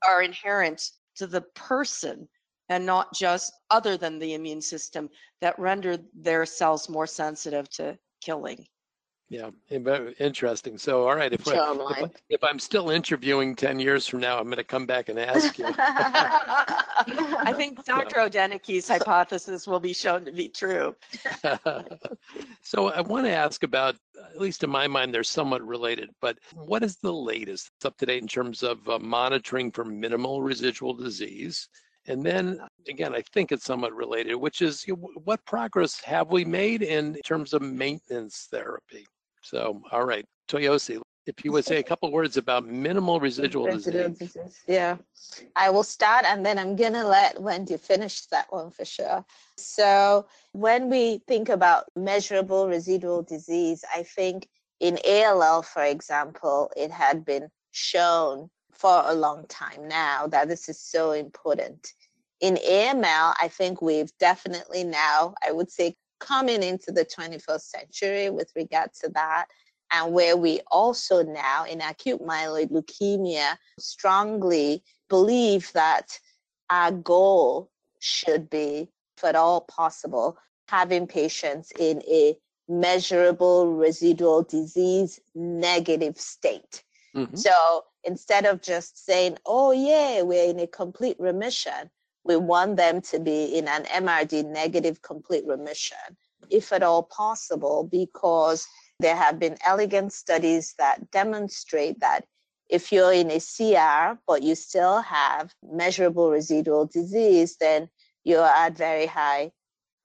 are 0.06 0.22
inherent 0.22 0.90
to 1.16 1.26
the 1.26 1.42
person 1.54 2.28
and 2.68 2.84
not 2.84 3.14
just 3.14 3.52
other 3.70 3.96
than 3.96 4.18
the 4.18 4.34
immune 4.34 4.60
system 4.60 5.08
that 5.40 5.58
render 5.58 5.98
their 6.14 6.44
cells 6.44 6.88
more 6.88 7.06
sensitive 7.06 7.68
to 7.70 7.96
killing. 8.20 8.66
Yeah, 9.28 9.50
interesting. 10.20 10.78
So, 10.78 11.08
all 11.08 11.16
right, 11.16 11.32
if, 11.32 11.40
if, 11.48 12.10
if, 12.28 12.44
I'm 12.44 12.60
still 12.60 12.90
interviewing 12.90 13.56
10 13.56 13.80
years 13.80 14.06
from 14.06 14.20
now, 14.20 14.38
I'm 14.38 14.44
going 14.44 14.56
to 14.58 14.64
come 14.64 14.86
back 14.86 15.08
and 15.08 15.18
ask 15.18 15.58
you. 15.58 15.66
I 15.76 17.52
think 17.56 17.84
Dr. 17.84 18.20
Odenike's 18.20 18.86
hypothesis 18.86 19.66
will 19.66 19.80
be 19.80 19.92
shown 19.92 20.24
to 20.26 20.32
be 20.32 20.48
true. 20.48 20.94
so, 22.62 22.90
I 22.90 23.00
want 23.00 23.26
to 23.26 23.32
ask 23.32 23.64
about, 23.64 23.96
at 24.34 24.40
least 24.40 24.64
in 24.64 24.70
my 24.70 24.86
mind, 24.86 25.12
they're 25.12 25.24
somewhat 25.24 25.62
related, 25.62 26.10
but 26.20 26.38
what 26.54 26.82
is 26.82 26.96
the 26.96 27.12
latest 27.12 27.70
up 27.84 27.96
to 27.98 28.06
date 28.06 28.22
in 28.22 28.28
terms 28.28 28.62
of 28.62 28.88
uh, 28.88 28.98
monitoring 28.98 29.70
for 29.70 29.84
minimal 29.84 30.42
residual 30.42 30.94
disease? 30.94 31.68
And 32.08 32.22
then 32.22 32.60
again, 32.88 33.14
I 33.14 33.22
think 33.32 33.50
it's 33.50 33.64
somewhat 33.64 33.94
related, 33.94 34.36
which 34.36 34.62
is 34.62 34.86
you 34.86 34.96
know, 34.96 35.10
what 35.24 35.44
progress 35.44 36.00
have 36.02 36.30
we 36.30 36.44
made 36.44 36.82
in 36.82 37.14
terms 37.24 37.52
of 37.52 37.62
maintenance 37.62 38.46
therapy? 38.50 39.06
So, 39.42 39.80
all 39.92 40.04
right, 40.04 40.24
Toyosi, 40.48 41.00
if 41.26 41.44
you 41.44 41.52
would 41.52 41.64
say 41.64 41.78
a 41.78 41.82
couple 41.82 42.10
words 42.12 42.36
about 42.36 42.66
minimal 42.66 43.18
residual, 43.20 43.66
residual 43.66 44.10
disease. 44.10 44.32
disease. 44.32 44.60
Yeah, 44.66 44.96
I 45.56 45.70
will 45.70 45.82
start 45.82 46.24
and 46.24 46.46
then 46.46 46.58
I'm 46.58 46.76
going 46.76 46.92
to 46.92 47.06
let 47.06 47.40
Wendy 47.40 47.76
finish 47.76 48.26
that 48.26 48.46
one 48.50 48.70
for 48.70 48.84
sure. 48.84 49.24
So, 49.56 50.26
when 50.52 50.88
we 50.88 51.20
think 51.26 51.48
about 51.48 51.86
measurable 51.96 52.68
residual 52.68 53.22
disease, 53.22 53.84
I 53.94 54.04
think 54.04 54.48
in 54.80 54.98
ALL, 55.04 55.62
for 55.62 55.82
example, 55.82 56.70
it 56.76 56.90
had 56.90 57.24
been 57.24 57.48
shown 57.72 58.48
for 58.72 59.02
a 59.06 59.14
long 59.14 59.46
time 59.48 59.88
now 59.88 60.26
that 60.28 60.48
this 60.48 60.68
is 60.68 60.78
so 60.78 61.12
important. 61.12 61.92
In 62.40 62.56
AML, 62.56 63.34
I 63.40 63.48
think 63.48 63.80
we've 63.80 64.12
definitely 64.20 64.84
now, 64.84 65.34
I 65.46 65.52
would 65.52 65.70
say, 65.70 65.96
coming 66.20 66.62
into 66.62 66.92
the 66.92 67.04
21st 67.04 67.60
century 67.60 68.30
with 68.30 68.50
regard 68.54 68.90
to 69.00 69.08
that 69.10 69.46
and 69.92 70.12
where 70.12 70.36
we 70.36 70.60
also 70.70 71.22
now 71.22 71.64
in 71.64 71.80
acute 71.80 72.20
myeloid 72.20 72.70
leukemia 72.70 73.56
strongly 73.78 74.82
believe 75.08 75.72
that 75.72 76.18
our 76.70 76.90
goal 76.90 77.70
should 78.00 78.50
be, 78.50 78.88
if 79.16 79.24
at 79.24 79.36
all 79.36 79.62
possible, 79.62 80.36
having 80.68 81.06
patients 81.06 81.72
in 81.78 82.02
a 82.08 82.36
measurable 82.68 83.74
residual 83.76 84.42
disease 84.42 85.20
negative 85.34 86.18
state. 86.18 86.82
Mm-hmm. 87.14 87.36
So 87.36 87.84
instead 88.04 88.44
of 88.46 88.62
just 88.62 89.04
saying, 89.04 89.38
oh, 89.46 89.72
yeah, 89.72 90.22
we're 90.22 90.50
in 90.50 90.60
a 90.60 90.66
complete 90.66 91.16
remission, 91.18 91.90
we 92.24 92.36
want 92.36 92.76
them 92.76 93.00
to 93.02 93.20
be 93.20 93.56
in 93.56 93.68
an 93.68 93.84
MRD 93.84 94.46
negative 94.46 95.00
complete 95.02 95.46
remission, 95.46 95.96
if 96.50 96.72
at 96.72 96.82
all 96.82 97.04
possible, 97.04 97.88
because 97.90 98.66
there 98.98 99.16
have 99.16 99.38
been 99.38 99.56
elegant 99.64 100.12
studies 100.12 100.74
that 100.78 101.10
demonstrate 101.10 102.00
that 102.00 102.24
if 102.68 102.90
you're 102.90 103.12
in 103.12 103.30
a 103.30 103.38
CR, 103.40 104.18
but 104.26 104.42
you 104.42 104.54
still 104.54 105.00
have 105.00 105.54
measurable 105.62 106.30
residual 106.30 106.86
disease, 106.86 107.56
then 107.60 107.88
you're 108.24 108.44
at 108.44 108.76
very 108.76 109.06
high 109.06 109.52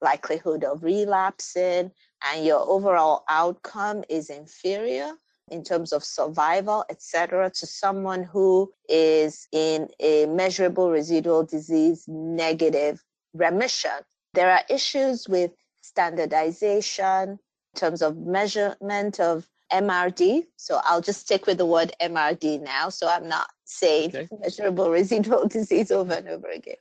likelihood 0.00 0.64
of 0.64 0.82
relapsing 0.82 1.90
and 2.24 2.44
your 2.44 2.60
overall 2.60 3.24
outcome 3.28 4.04
is 4.08 4.30
inferior 4.30 5.12
in 5.50 5.64
terms 5.64 5.92
of 5.92 6.04
survival, 6.04 6.84
etc., 6.88 7.50
to 7.50 7.66
someone 7.66 8.22
who 8.22 8.72
is 8.88 9.48
in 9.52 9.88
a 10.00 10.26
measurable 10.26 10.90
residual 10.90 11.44
disease 11.44 12.04
negative 12.06 13.02
remission. 13.34 13.90
There 14.34 14.50
are 14.50 14.62
issues 14.70 15.28
with 15.28 15.50
standardization 15.82 17.38
terms 17.74 18.02
of 18.02 18.16
measurement 18.16 19.20
of 19.20 19.48
MRD. 19.72 20.44
So 20.56 20.80
I'll 20.84 21.00
just 21.00 21.20
stick 21.20 21.46
with 21.46 21.58
the 21.58 21.66
word 21.66 21.92
MRD 22.00 22.62
now. 22.62 22.90
So 22.90 23.08
I'm 23.08 23.28
not 23.28 23.48
saying 23.64 24.10
okay. 24.14 24.28
measurable 24.40 24.90
residual 25.00 25.48
disease 25.48 25.90
over 25.90 26.14
and 26.14 26.28
over 26.28 26.48
again. 26.48 26.76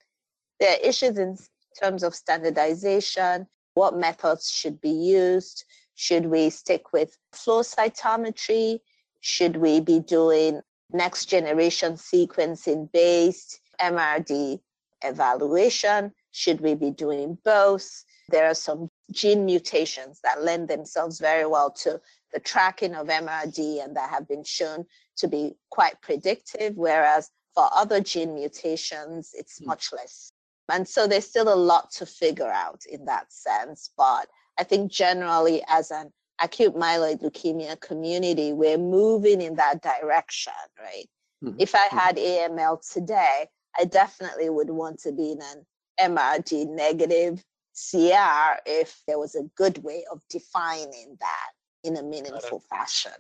There 0.60 0.72
are 0.72 0.88
issues 0.88 1.18
in 1.18 1.38
terms 1.82 2.04
of 2.04 2.14
standardization, 2.14 3.48
what 3.74 3.98
methods 3.98 4.52
should 4.52 4.82
be 4.82 4.90
used, 4.90 5.64
should 5.96 6.26
we 6.26 6.50
stick 6.50 6.94
with 6.94 7.18
flow 7.32 7.62
cytometry? 7.62 8.80
Should 9.20 9.58
we 9.58 9.80
be 9.80 10.00
doing 10.00 10.62
next 10.92 11.28
generation 11.28 11.94
sequencing 11.94 12.92
based 12.92 13.60
MRD 13.80 14.60
evaluation? 15.04 16.12
Should 16.32 16.62
we 16.62 16.76
be 16.76 16.92
doing 16.92 17.38
both? 17.44 18.04
There 18.30 18.48
are 18.48 18.56
some 18.56 18.90
gene 19.12 19.46
mutations 19.46 20.20
that 20.24 20.42
lend 20.44 20.68
themselves 20.70 21.20
very 21.20 21.46
well 21.46 21.72
to 21.72 22.00
the 22.34 22.40
tracking 22.40 22.96
of 22.96 23.08
MRD 23.08 23.84
and 23.84 23.96
that 23.96 24.10
have 24.10 24.28
been 24.28 24.44
shown 24.44 24.86
to 25.18 25.28
be 25.28 25.56
quite 25.70 26.02
predictive, 26.02 26.76
whereas 26.78 27.30
For 27.54 27.68
other 27.74 28.00
gene 28.00 28.34
mutations, 28.34 29.32
it's 29.34 29.60
Hmm. 29.60 29.66
much 29.66 29.92
less. 29.92 30.32
And 30.70 30.88
so 30.88 31.06
there's 31.06 31.28
still 31.28 31.52
a 31.54 31.64
lot 31.72 31.92
to 31.98 32.06
figure 32.06 32.50
out 32.50 32.86
in 32.86 33.04
that 33.06 33.30
sense. 33.34 33.90
But 33.98 34.30
I 34.58 34.64
think 34.64 34.90
generally, 34.90 35.62
as 35.68 35.92
an 35.92 36.14
acute 36.42 36.76
myeloid 36.76 37.22
leukemia 37.22 37.78
community, 37.82 38.54
we're 38.54 38.78
moving 38.78 39.42
in 39.42 39.56
that 39.56 39.82
direction, 39.82 40.54
right? 40.80 41.10
Mhm. 41.44 41.56
If 41.60 41.76
I 41.76 41.88
Mhm. 41.90 42.00
had 42.00 42.18
AML 42.18 42.78
today, 42.78 43.50
I 43.78 43.84
definitely 43.84 44.50
would 44.50 44.70
want 44.70 45.00
to 45.02 45.12
be 45.12 45.34
in 45.34 45.42
an 45.42 45.66
MRD 46.00 46.64
negative 46.64 47.44
CR 47.90 48.60
if 48.66 49.02
there 49.08 49.20
was 49.20 49.36
a 49.36 49.44
good 49.56 49.84
way 49.84 50.06
of 50.12 50.22
defining 50.30 51.18
that 51.20 51.50
in 51.84 51.98
a 51.98 52.04
meaningful 52.04 52.62
fashion. 52.70 53.14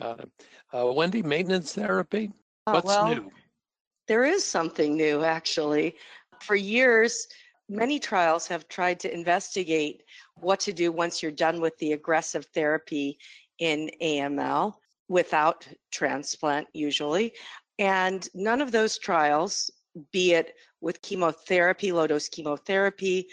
Got 0.00 0.20
it. 0.20 0.30
Uh, 0.72 0.92
Wendy, 0.92 1.22
maintenance 1.22 1.74
therapy? 1.74 2.30
Uh, 2.66 2.72
What's 2.72 2.86
well, 2.86 3.14
new? 3.14 3.30
There 4.06 4.24
is 4.24 4.44
something 4.44 4.96
new, 4.96 5.24
actually. 5.24 5.96
For 6.40 6.56
years, 6.56 7.26
many 7.68 7.98
trials 7.98 8.46
have 8.46 8.68
tried 8.68 9.00
to 9.00 9.12
investigate 9.12 10.02
what 10.36 10.60
to 10.60 10.72
do 10.72 10.92
once 10.92 11.22
you're 11.22 11.32
done 11.32 11.60
with 11.60 11.76
the 11.78 11.92
aggressive 11.92 12.46
therapy 12.54 13.18
in 13.58 13.90
AML 14.00 14.74
without 15.08 15.66
transplant, 15.90 16.68
usually. 16.72 17.32
And 17.78 18.26
none 18.34 18.60
of 18.60 18.72
those 18.72 18.98
trials, 18.98 19.70
be 20.12 20.32
it 20.32 20.54
with 20.80 21.02
chemotherapy, 21.02 21.92
low 21.92 22.06
dose 22.06 22.28
chemotherapy, 22.28 23.28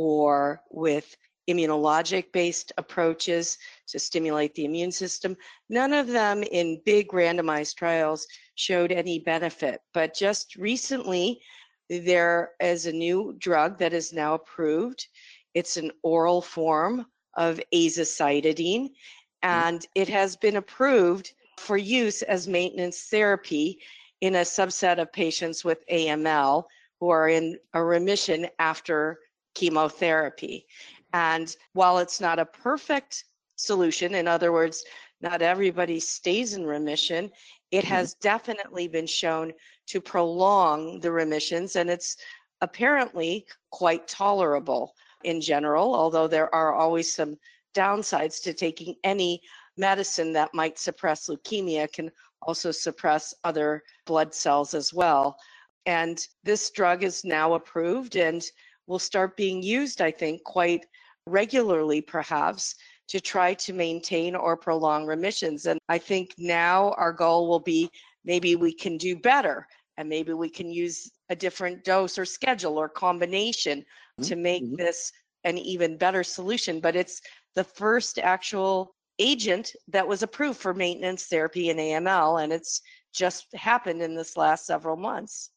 or 0.00 0.62
with 0.70 1.14
immunologic 1.46 2.32
based 2.32 2.72
approaches 2.78 3.58
to 3.86 3.98
stimulate 3.98 4.54
the 4.54 4.64
immune 4.64 4.92
system, 4.92 5.36
none 5.68 5.92
of 5.92 6.06
them 6.06 6.42
in 6.42 6.80
big 6.86 7.08
randomized 7.08 7.74
trials 7.74 8.26
showed 8.54 8.92
any 8.92 9.18
benefit. 9.18 9.80
But 9.92 10.14
just 10.14 10.56
recently, 10.56 11.42
there 11.90 12.52
is 12.60 12.86
a 12.86 12.92
new 12.92 13.34
drug 13.38 13.78
that 13.78 13.92
is 13.92 14.10
now 14.12 14.34
approved. 14.34 15.06
It's 15.52 15.76
an 15.76 15.90
oral 16.02 16.40
form 16.40 17.04
of 17.36 17.60
azacitidine, 17.74 18.84
mm-hmm. 18.84 19.48
and 19.48 19.86
it 19.94 20.08
has 20.08 20.34
been 20.34 20.56
approved 20.56 21.32
for 21.58 21.76
use 21.76 22.22
as 22.22 22.48
maintenance 22.48 23.02
therapy 23.10 23.78
in 24.22 24.36
a 24.36 24.40
subset 24.40 24.98
of 24.98 25.12
patients 25.12 25.62
with 25.62 25.84
AML 25.92 26.64
who 27.00 27.10
are 27.10 27.28
in 27.28 27.58
a 27.74 27.82
remission 27.82 28.46
after 28.58 29.18
chemotherapy. 29.54 30.66
And 31.12 31.54
while 31.72 31.98
it's 31.98 32.20
not 32.20 32.38
a 32.38 32.44
perfect 32.44 33.24
solution, 33.56 34.14
in 34.14 34.28
other 34.28 34.52
words, 34.52 34.84
not 35.20 35.42
everybody 35.42 36.00
stays 36.00 36.54
in 36.54 36.66
remission, 36.66 37.30
it 37.70 37.84
mm-hmm. 37.84 37.94
has 37.94 38.14
definitely 38.14 38.88
been 38.88 39.06
shown 39.06 39.52
to 39.88 40.00
prolong 40.00 41.00
the 41.00 41.10
remissions, 41.10 41.76
and 41.76 41.90
it's 41.90 42.16
apparently 42.60 43.46
quite 43.70 44.06
tolerable 44.06 44.94
in 45.24 45.40
general, 45.40 45.94
although 45.94 46.26
there 46.26 46.54
are 46.54 46.74
always 46.74 47.12
some 47.14 47.36
downsides 47.74 48.42
to 48.42 48.54
taking 48.54 48.94
any 49.04 49.40
medicine 49.76 50.32
that 50.32 50.54
might 50.54 50.78
suppress 50.78 51.28
leukemia 51.28 51.92
can 51.92 52.10
also 52.42 52.70
suppress 52.70 53.34
other 53.44 53.82
blood 54.06 54.34
cells 54.34 54.74
as 54.74 54.92
well. 54.92 55.36
And 55.86 56.24
this 56.44 56.70
drug 56.70 57.02
is 57.02 57.24
now 57.24 57.54
approved 57.54 58.16
and 58.16 58.42
will 58.90 58.98
start 58.98 59.36
being 59.36 59.62
used, 59.62 60.02
I 60.02 60.10
think, 60.10 60.42
quite 60.42 60.84
regularly, 61.24 62.02
perhaps, 62.02 62.74
to 63.08 63.20
try 63.20 63.54
to 63.54 63.72
maintain 63.72 64.34
or 64.34 64.56
prolong 64.56 65.06
remissions. 65.06 65.66
And 65.66 65.78
I 65.88 65.96
think 65.96 66.34
now 66.36 66.92
our 66.98 67.12
goal 67.12 67.48
will 67.48 67.60
be 67.60 67.88
maybe 68.24 68.56
we 68.56 68.74
can 68.74 68.98
do 68.98 69.16
better 69.16 69.66
and 69.96 70.08
maybe 70.08 70.32
we 70.32 70.50
can 70.50 70.70
use 70.70 71.10
a 71.28 71.36
different 71.36 71.84
dose 71.84 72.18
or 72.18 72.24
schedule 72.24 72.78
or 72.78 72.88
combination 72.88 73.84
to 74.22 74.34
make 74.36 74.64
mhm. 74.64 74.76
this 74.76 75.12
an 75.44 75.56
even 75.56 75.96
better 75.96 76.24
solution. 76.24 76.80
But 76.80 76.96
it's 76.96 77.20
the 77.54 77.64
first 77.64 78.18
actual 78.18 78.94
agent 79.18 79.72
that 79.88 80.06
was 80.06 80.22
approved 80.22 80.58
for 80.58 80.74
maintenance 80.74 81.26
therapy 81.26 81.70
in 81.70 81.76
AML, 81.76 82.42
and 82.42 82.52
it's 82.52 82.80
just 83.12 83.46
happened 83.54 84.02
in 84.02 84.14
this 84.14 84.36
last 84.36 84.66
several 84.66 84.96
months. 84.96 85.50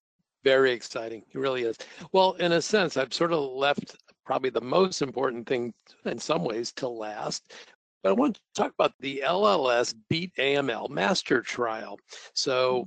Very 0.43 0.71
exciting. 0.71 1.23
It 1.31 1.37
really 1.37 1.63
is. 1.63 1.77
Well, 2.11 2.33
in 2.33 2.53
a 2.53 2.61
sense, 2.61 2.97
I've 2.97 3.13
sort 3.13 3.31
of 3.31 3.39
left 3.39 3.95
probably 4.25 4.49
the 4.49 4.61
most 4.61 5.01
important 5.01 5.47
thing 5.47 5.73
in 6.05 6.19
some 6.19 6.43
ways 6.43 6.71
to 6.73 6.87
last. 6.87 7.53
But 8.01 8.09
I 8.09 8.13
want 8.13 8.35
to 8.35 8.41
talk 8.53 8.73
about 8.77 8.93
the 8.99 9.23
LLS 9.25 9.95
Beat 10.09 10.33
AML 10.37 10.89
Master 10.89 11.41
Trial. 11.41 11.97
So 12.33 12.85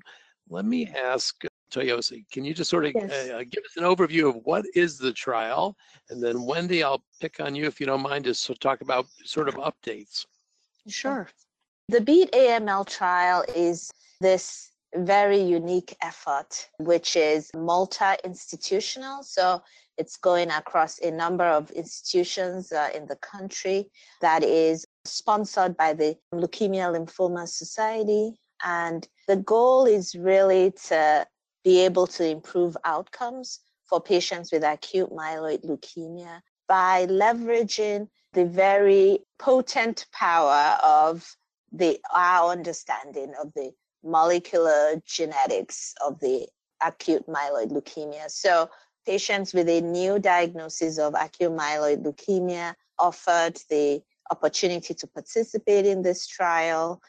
let 0.49 0.67
me 0.67 0.87
ask 0.89 1.35
Toyosi, 1.73 2.25
can 2.31 2.45
you 2.45 2.55
just 2.55 2.71
sort 2.71 2.85
of 2.87 2.93
Yes. 2.95 3.31
uh, 3.31 3.43
give 3.51 3.65
us 3.65 3.77
an 3.77 3.85
overview 3.85 4.29
of 4.29 4.37
what 4.45 4.65
is 4.75 4.99
the 4.99 5.13
trial? 5.13 5.75
And 6.11 6.23
then 6.23 6.43
Wendy, 6.45 6.83
I'll 6.83 7.03
pick 7.21 7.41
on 7.41 7.55
you 7.55 7.67
if 7.67 7.81
you 7.81 7.87
don't 7.87 8.03
mind 8.03 8.25
to 8.25 8.35
so 8.35 8.55
talk 8.55 8.83
about 8.83 9.07
sort 9.25 9.49
of 9.49 9.55
updates. 9.57 10.27
Sure. 10.87 11.29
The 11.89 12.01
Beat 12.01 12.31
AML 12.33 12.87
trial 12.87 13.45
is 13.55 13.91
this 14.21 14.71
very 14.99 15.41
unique 15.41 15.97
effort, 16.03 16.69
which 16.79 17.17
is 17.17 17.51
multi 17.55 18.15
institutional. 18.25 19.23
So 19.23 19.63
it's 19.99 20.17
going 20.17 20.51
across 20.51 20.99
a 20.99 21.11
number 21.11 21.45
of 21.45 21.71
institutions 21.71 22.73
uh, 22.73 22.91
in 22.95 23.07
the 23.07 23.17
country 23.17 23.91
that 24.21 24.43
is 24.43 24.87
sponsored 25.05 25.77
by 25.77 25.95
the 25.95 26.17
Leukemia 26.35 26.93
Lymphoma 26.93 27.49
Society. 27.49 28.35
And 28.65 29.07
the 29.27 29.37
goal 29.37 29.87
is 29.87 30.15
really 30.15 30.73
to 30.89 31.27
be 31.65 31.81
able 31.81 32.07
to 32.07 32.25
improve 32.29 32.77
outcomes 32.85 33.61
for 33.87 34.01
patients 34.01 34.53
with 34.53 34.63
acute 34.63 35.11
myeloid 35.11 35.65
leukemia 35.65 36.41
by 36.69 37.07
leveraging 37.07 38.09
the 38.33 38.45
very 38.45 39.21
potent 39.39 40.07
power 40.13 40.79
of 40.83 41.37
the 41.73 41.99
our 42.15 42.53
understanding 42.53 43.33
of 43.41 43.53
the 43.55 43.73
molecular 44.07 45.03
genetics 45.05 45.95
of 46.07 46.19
the 46.21 46.47
acute 46.85 47.27
myeloid 47.27 47.71
leukemia. 47.71 48.31
So 48.31 48.71
patients 49.05 49.53
with 49.53 49.69
a 49.69 49.81
new 49.81 50.19
diagnosis 50.19 50.99
of 50.99 51.15
acute 51.15 51.53
myeloid 51.53 52.03
leukemia 52.05 52.75
offered 52.99 53.61
the 53.71 54.03
opportunity 54.31 54.95
to 54.95 55.07
participate 55.07 55.87
in 55.87 56.03
this 56.03 56.27
trial. 56.27 57.01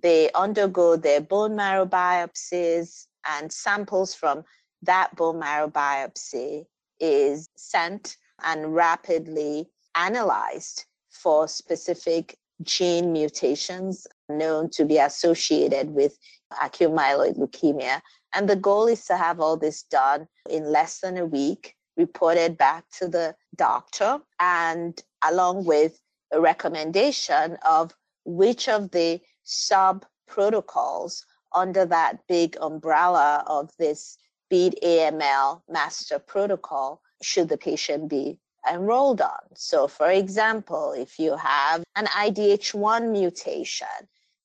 They 0.00 0.30
undergo 0.32 0.96
their 0.96 1.20
bone 1.20 1.54
marrow 1.56 1.86
biopsies 1.86 3.06
and 3.26 3.52
samples 3.52 4.14
from 4.14 4.44
that 4.82 5.14
bone 5.16 5.38
marrow 5.38 5.68
biopsy 5.68 6.66
is 7.00 7.48
sent 7.56 8.16
and 8.42 8.74
rapidly 8.74 9.68
analyzed 9.94 10.84
for 11.10 11.48
specific 11.48 12.36
gene 12.62 13.12
mutations 13.12 14.06
known 14.28 14.70
to 14.70 14.84
be 14.84 14.98
associated 14.98 15.90
with 15.90 16.16
acute 16.62 16.90
myeloid 16.90 17.36
leukemia. 17.36 18.00
And 18.34 18.48
the 18.48 18.56
goal 18.56 18.86
is 18.86 19.04
to 19.06 19.16
have 19.16 19.40
all 19.40 19.56
this 19.56 19.82
done 19.84 20.26
in 20.48 20.64
less 20.64 21.00
than 21.00 21.16
a 21.18 21.26
week, 21.26 21.74
reported 21.96 22.56
back 22.56 22.84
to 22.98 23.08
the 23.08 23.34
doctor, 23.56 24.20
and 24.40 25.00
along 25.26 25.64
with 25.64 26.00
a 26.32 26.40
recommendation 26.40 27.56
of 27.64 27.92
which 28.24 28.68
of 28.68 28.90
the 28.90 29.20
sub 29.44 30.04
protocols 30.26 31.24
under 31.54 31.84
that 31.86 32.18
big 32.26 32.56
umbrella 32.60 33.44
of 33.46 33.70
this 33.78 34.18
Beat 34.50 34.78
AML 34.82 35.62
master 35.68 36.18
protocol 36.18 37.00
should 37.22 37.48
the 37.48 37.56
patient 37.56 38.08
be 38.08 38.38
enrolled 38.70 39.20
on. 39.20 39.40
So, 39.54 39.88
for 39.88 40.10
example, 40.10 40.92
if 40.92 41.18
you 41.18 41.36
have 41.36 41.82
an 41.96 42.06
IDH1 42.06 43.10
mutation, 43.10 43.86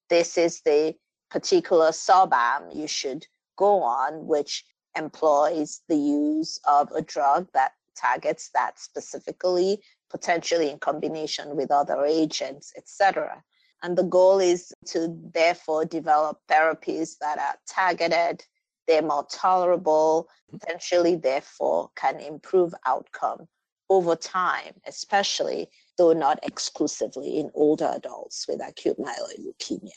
this 0.09 0.37
is 0.37 0.61
the 0.61 0.95
particular 1.29 1.91
SOBAM 1.91 2.75
you 2.75 2.87
should 2.87 3.25
go 3.57 3.81
on, 3.83 4.25
which 4.25 4.65
employs 4.97 5.81
the 5.87 5.95
use 5.95 6.59
of 6.67 6.91
a 6.91 7.01
drug 7.01 7.47
that 7.53 7.73
targets 7.95 8.49
that 8.53 8.79
specifically, 8.79 9.81
potentially 10.09 10.69
in 10.69 10.79
combination 10.79 11.55
with 11.55 11.71
other 11.71 12.05
agents, 12.05 12.73
etc. 12.77 13.43
And 13.83 13.97
the 13.97 14.03
goal 14.03 14.39
is 14.39 14.73
to 14.87 15.15
therefore 15.33 15.85
develop 15.85 16.39
therapies 16.49 17.17
that 17.19 17.37
are 17.39 17.55
targeted, 17.67 18.43
they're 18.87 19.01
more 19.01 19.27
tolerable, 19.29 20.27
potentially 20.49 21.15
therefore 21.15 21.91
can 21.95 22.19
improve 22.19 22.73
outcome 22.85 23.47
over 23.89 24.15
time, 24.15 24.73
especially 24.87 25.69
though 25.97 26.13
not 26.13 26.39
exclusively 26.43 27.39
in 27.39 27.51
older 27.53 27.91
adults 27.95 28.47
with 28.47 28.61
acute 28.65 28.97
myeloid 28.97 29.39
leukemia. 29.39 29.91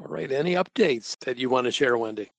All 0.00 0.08
right, 0.08 0.30
any 0.30 0.54
updates 0.54 1.18
that 1.20 1.38
you 1.38 1.48
want 1.48 1.64
to 1.64 1.70
share, 1.70 1.96
Wendy? 1.96 2.30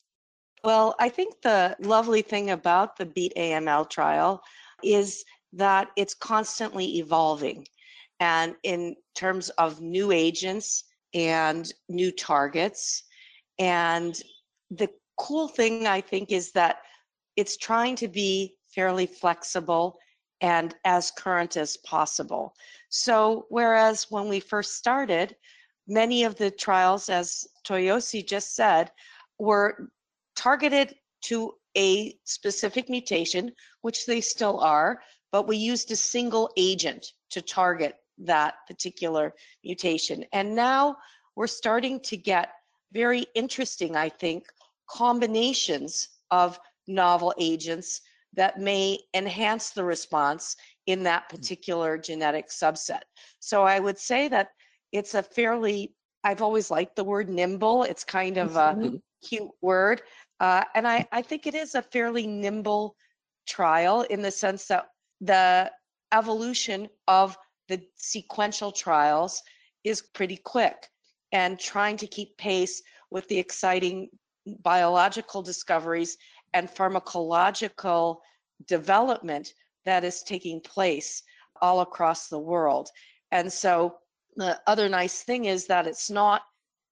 Well, 0.63 0.95
I 0.99 1.09
think 1.09 1.41
the 1.41 1.75
lovely 1.79 2.21
thing 2.21 2.51
about 2.51 2.97
the 2.97 3.05
Beat 3.05 3.33
AML 3.35 3.89
trial 3.89 4.41
is 4.83 5.23
that 5.53 5.89
it's 5.95 6.13
constantly 6.13 6.97
evolving. 6.97 7.65
And 8.19 8.55
in 8.63 8.95
terms 9.15 9.49
of 9.51 9.81
new 9.81 10.11
agents 10.11 10.83
and 11.13 11.71
new 11.89 12.11
targets, 12.11 13.03
and 13.59 14.19
the 14.69 14.89
cool 15.17 15.47
thing 15.47 15.87
I 15.87 16.01
think 16.01 16.31
is 16.31 16.51
that 16.51 16.81
it's 17.35 17.57
trying 17.57 17.95
to 17.97 18.07
be 18.07 18.55
fairly 18.67 19.05
flexible 19.05 19.97
and 20.41 20.75
as 20.85 21.11
current 21.11 21.57
as 21.57 21.77
possible. 21.77 22.53
So, 22.89 23.45
whereas 23.49 24.07
when 24.11 24.27
we 24.27 24.39
first 24.39 24.75
started, 24.75 25.35
many 25.87 26.23
of 26.23 26.35
the 26.35 26.51
trials, 26.51 27.09
as 27.09 27.47
Toyosi 27.65 28.27
just 28.27 28.55
said, 28.55 28.91
were 29.39 29.89
targeted 30.35 30.95
to 31.21 31.53
a 31.77 32.17
specific 32.23 32.89
mutation, 32.89 33.51
which 33.81 34.05
they 34.05 34.21
still 34.21 34.59
are, 34.59 35.01
but 35.31 35.47
we 35.47 35.57
used 35.57 35.91
a 35.91 35.95
single 35.95 36.51
agent 36.57 37.13
to 37.29 37.41
target 37.41 37.95
that 38.17 38.55
particular 38.67 39.33
mutation. 39.63 40.25
And 40.33 40.55
now 40.55 40.97
we're 41.35 41.47
starting 41.47 41.99
to 42.01 42.17
get 42.17 42.49
very 42.93 43.25
interesting, 43.35 43.95
I 43.95 44.09
think, 44.09 44.45
combinations 44.89 46.09
of 46.31 46.59
novel 46.87 47.33
agents 47.37 48.01
that 48.33 48.59
may 48.59 48.99
enhance 49.13 49.71
the 49.71 49.83
response 49.83 50.55
in 50.85 51.03
that 51.03 51.25
mm. 51.25 51.29
particular 51.29 51.97
genetic 51.97 52.49
subset. 52.49 53.01
So 53.39 53.63
I 53.63 53.79
would 53.79 53.97
say 53.97 54.27
that 54.29 54.49
it's 54.91 55.13
a 55.13 55.23
fairly, 55.23 55.93
I've 56.23 56.41
always 56.41 56.71
liked 56.71 56.95
the 56.95 57.03
word 57.03 57.29
nimble. 57.29 57.83
It's 57.83 58.03
kind 58.03 58.37
of 58.37 58.55
a 58.55 58.73
mm-hmm. 58.73 58.95
cute 59.23 59.51
word. 59.61 60.01
Uh, 60.39 60.63
and 60.75 60.87
I, 60.87 61.07
I 61.11 61.21
think 61.21 61.47
it 61.47 61.55
is 61.55 61.75
a 61.75 61.81
fairly 61.81 62.27
nimble 62.27 62.95
trial 63.47 64.01
in 64.03 64.21
the 64.21 64.31
sense 64.31 64.65
that 64.65 64.87
the 65.21 65.71
evolution 66.13 66.89
of 67.07 67.37
the 67.67 67.81
sequential 67.95 68.71
trials 68.71 69.41
is 69.83 70.01
pretty 70.13 70.37
quick 70.37 70.87
and 71.31 71.59
trying 71.59 71.97
to 71.97 72.07
keep 72.07 72.37
pace 72.37 72.81
with 73.11 73.27
the 73.27 73.37
exciting 73.37 74.09
biological 74.63 75.41
discoveries 75.41 76.17
and 76.53 76.69
pharmacological 76.69 78.17
development 78.67 79.53
that 79.85 80.03
is 80.03 80.23
taking 80.23 80.61
place 80.61 81.23
all 81.61 81.81
across 81.81 82.27
the 82.27 82.39
world. 82.39 82.89
And 83.31 83.51
so 83.51 83.97
the 84.37 84.59
other 84.67 84.87
nice 84.87 85.23
thing 85.23 85.45
is 85.45 85.65
that 85.67 85.87
it's 85.87 86.09
not 86.09 86.43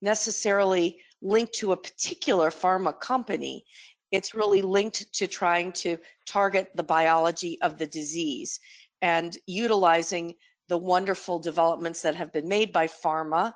necessarily 0.02 1.00
linked 1.22 1.54
to 1.54 1.72
a 1.72 1.78
particular 1.78 2.50
pharma 2.50 3.00
company. 3.00 3.64
It's 4.12 4.34
really 4.34 4.62
linked 4.62 5.14
to 5.14 5.28
trying 5.28 5.72
to 5.74 5.98
target 6.28 6.70
the 6.76 6.84
biology 6.84 7.60
of 7.62 7.78
the 7.78 7.88
disease 7.88 8.60
and 9.02 9.38
utilizing 9.46 10.34
the 10.68 10.78
wonderful 10.78 11.40
developments 11.40 12.02
that 12.02 12.16
have 12.16 12.34
been 12.34 12.48
made 12.48 12.74
by 12.74 12.88
pharma 12.88 13.54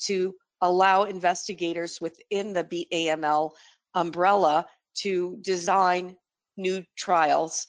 to 0.00 0.34
allow 0.62 1.04
investigators 1.04 2.00
within 2.00 2.52
the 2.52 2.64
Beat 2.64 2.90
AML 2.90 3.50
umbrella 3.94 4.66
to 4.94 5.36
design 5.42 6.16
new 6.56 6.82
trials 6.96 7.66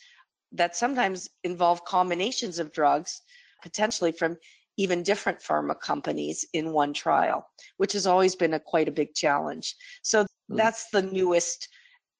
that 0.54 0.78
sometimes 0.78 1.30
involve 1.44 1.84
combinations 1.84 2.60
of 2.60 2.72
drugs, 2.72 3.22
potentially 3.62 4.14
from 4.14 4.38
even 4.78 5.04
different 5.04 5.40
pharma 5.40 5.80
companies 5.80 6.46
in 6.54 6.72
one 6.72 6.94
trial, 6.94 7.48
which 7.78 7.94
has 7.94 8.08
always 8.08 8.36
been 8.36 8.54
a 8.54 8.60
quite 8.60 8.88
a 8.88 8.92
big 8.92 9.14
challenge. 9.14 9.76
So 10.04 10.24
mm. 10.24 10.58
that's 10.58 10.90
the 10.92 11.02
newest 11.02 11.68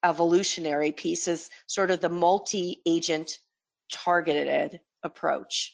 evolutionary 0.04 0.92
piece 0.92 1.28
is 1.28 1.50
sort 1.68 1.92
of 1.92 2.02
the 2.02 2.10
multi-agent 2.10 3.32
targeted 3.92 4.80
approach 5.04 5.74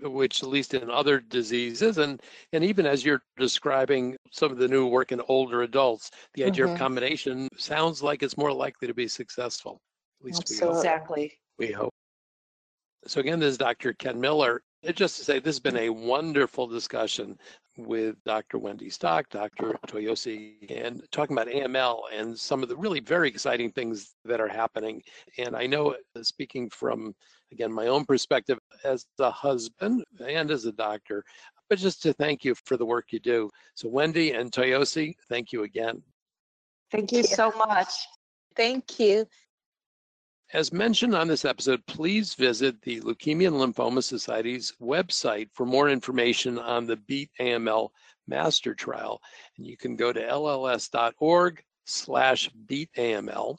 which 0.00 0.42
at 0.42 0.48
least 0.48 0.74
in 0.74 0.90
other 0.90 1.20
diseases 1.20 1.98
and 1.98 2.22
and 2.52 2.62
even 2.64 2.86
as 2.86 3.04
you're 3.04 3.22
describing 3.36 4.16
some 4.30 4.52
of 4.52 4.58
the 4.58 4.68
new 4.68 4.86
work 4.86 5.12
in 5.12 5.20
older 5.28 5.62
adults 5.62 6.10
the 6.34 6.44
idea 6.44 6.64
mm-hmm. 6.64 6.74
of 6.74 6.78
combination 6.78 7.48
sounds 7.56 8.02
like 8.02 8.22
it's 8.22 8.36
more 8.36 8.52
likely 8.52 8.86
to 8.86 8.94
be 8.94 9.08
successful 9.08 9.80
at 10.20 10.26
least 10.26 10.42
Absolutely. 10.42 10.68
we 10.68 10.72
hope. 10.72 10.84
exactly 10.84 11.32
we 11.58 11.72
hope 11.72 11.94
so 13.06 13.20
again 13.20 13.40
this 13.40 13.50
is 13.50 13.58
dr 13.58 13.92
ken 13.94 14.20
miller 14.20 14.62
just 14.94 15.16
to 15.18 15.24
say 15.24 15.38
this 15.38 15.56
has 15.56 15.60
been 15.60 15.76
a 15.76 15.90
wonderful 15.90 16.66
discussion 16.66 17.38
with 17.76 18.16
Dr. 18.24 18.58
Wendy 18.58 18.90
Stock, 18.90 19.28
Dr. 19.30 19.78
Toyosi, 19.86 20.70
and 20.70 21.02
talking 21.12 21.36
about 21.36 21.48
AML 21.48 22.00
and 22.12 22.36
some 22.36 22.62
of 22.62 22.68
the 22.68 22.76
really 22.76 23.00
very 23.00 23.28
exciting 23.28 23.70
things 23.70 24.14
that 24.24 24.40
are 24.40 24.48
happening. 24.48 25.02
And 25.38 25.56
I 25.56 25.66
know, 25.66 25.94
uh, 26.16 26.22
speaking 26.22 26.70
from, 26.70 27.14
again, 27.52 27.72
my 27.72 27.86
own 27.86 28.04
perspective 28.04 28.58
as 28.84 29.06
a 29.18 29.30
husband 29.30 30.04
and 30.20 30.50
as 30.50 30.64
a 30.64 30.72
doctor, 30.72 31.24
but 31.68 31.78
just 31.78 32.02
to 32.02 32.12
thank 32.12 32.44
you 32.44 32.54
for 32.64 32.76
the 32.76 32.86
work 32.86 33.06
you 33.10 33.20
do. 33.20 33.50
So, 33.74 33.88
Wendy 33.88 34.32
and 34.32 34.50
Toyosi, 34.50 35.14
thank 35.28 35.52
you 35.52 35.64
again. 35.64 36.02
Thank 36.90 37.12
you 37.12 37.22
so 37.22 37.52
much. 37.52 37.92
Thank 38.56 38.98
you. 38.98 39.26
As 40.54 40.72
mentioned 40.72 41.14
on 41.14 41.28
this 41.28 41.44
episode, 41.44 41.84
please 41.84 42.32
visit 42.32 42.80
the 42.80 43.02
Leukemia 43.02 43.48
and 43.48 43.74
Lymphoma 43.74 44.02
Society's 44.02 44.72
website 44.80 45.50
for 45.52 45.66
more 45.66 45.90
information 45.90 46.58
on 46.58 46.86
the 46.86 46.96
Beat 46.96 47.30
AML 47.38 47.90
Master 48.26 48.74
Trial. 48.74 49.20
And 49.58 49.66
you 49.66 49.76
can 49.76 49.94
go 49.94 50.10
to 50.10 50.20
lls.org 50.22 51.62
slash 51.84 52.50
beataml. 52.66 53.58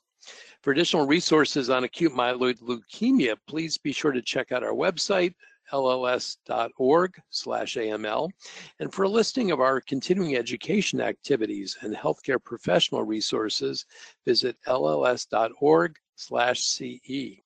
For 0.63 0.71
additional 0.71 1.05
resources 1.05 1.69
on 1.69 1.83
acute 1.83 2.13
myeloid 2.13 2.59
leukemia, 2.59 3.37
please 3.47 3.77
be 3.77 3.91
sure 3.91 4.11
to 4.11 4.21
check 4.23 4.51
out 4.51 4.63
our 4.63 4.73
website, 4.73 5.35
lls.org 5.71 7.21
slash 7.29 7.75
AML. 7.75 8.31
And 8.79 8.91
for 8.91 9.03
a 9.03 9.09
listing 9.09 9.51
of 9.51 9.59
our 9.59 9.79
continuing 9.79 10.35
education 10.35 11.01
activities 11.01 11.77
and 11.81 11.95
healthcare 11.95 12.43
professional 12.43 13.03
resources, 13.03 13.85
visit 14.25 14.57
lls.org 14.65 15.95
slash 16.19 16.61
CE. 16.61 17.41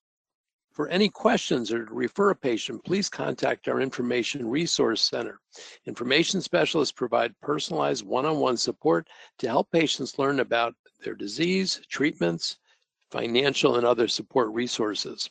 For 0.72 0.88
any 0.88 1.08
questions 1.08 1.72
or 1.72 1.86
to 1.86 1.94
refer 1.94 2.30
a 2.30 2.34
patient, 2.36 2.84
please 2.84 3.08
contact 3.08 3.68
our 3.68 3.80
Information 3.80 4.50
Resource 4.50 5.08
Center. 5.08 5.38
Information 5.86 6.40
specialists 6.40 6.90
provide 6.90 7.38
personalized 7.40 8.04
one-on-one 8.04 8.56
support 8.56 9.08
to 9.38 9.46
help 9.46 9.70
patients 9.70 10.18
learn 10.18 10.40
about 10.40 10.74
their 11.04 11.14
disease, 11.14 11.80
treatments, 11.88 12.56
financial 13.12 13.76
and 13.76 13.86
other 13.86 14.08
support 14.08 14.50
resources. 14.52 15.30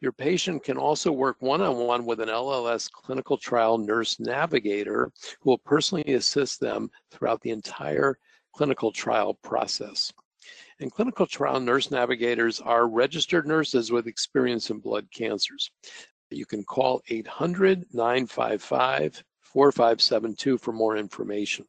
Your 0.00 0.12
patient 0.12 0.64
can 0.64 0.78
also 0.78 1.12
work 1.12 1.36
one-on-one 1.40 2.06
with 2.06 2.20
an 2.20 2.30
LLS 2.30 2.90
clinical 2.90 3.36
trial 3.36 3.76
nurse 3.76 4.18
navigator 4.18 5.10
who 5.40 5.50
will 5.50 5.58
personally 5.58 6.14
assist 6.14 6.60
them 6.60 6.90
throughout 7.10 7.42
the 7.42 7.50
entire 7.50 8.18
clinical 8.54 8.90
trial 8.90 9.34
process. 9.34 10.10
And 10.80 10.92
clinical 10.92 11.26
trial 11.26 11.60
nurse 11.60 11.90
navigators 11.90 12.60
are 12.60 12.88
registered 12.88 13.46
nurses 13.46 13.92
with 13.92 14.06
experience 14.06 14.70
in 14.70 14.78
blood 14.78 15.08
cancers. 15.12 15.70
You 16.30 16.46
can 16.46 16.64
call 16.64 17.02
800 17.08 17.84
955 17.92 19.22
4572 19.42 20.58
for 20.58 20.72
more 20.72 20.96
information. 20.96 21.66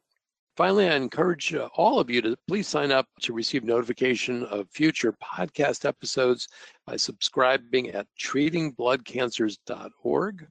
Finally, 0.56 0.88
I 0.88 0.96
encourage 0.96 1.54
uh, 1.54 1.68
all 1.74 2.00
of 2.00 2.10
you 2.10 2.20
to 2.22 2.34
please 2.48 2.66
sign 2.66 2.90
up 2.90 3.06
to 3.20 3.34
receive 3.34 3.62
notification 3.62 4.42
of 4.44 4.70
future 4.70 5.14
podcast 5.22 5.84
episodes 5.84 6.48
by 6.86 6.96
subscribing 6.96 7.90
at 7.90 8.06
treatingbloodcancers.org. 8.18 10.48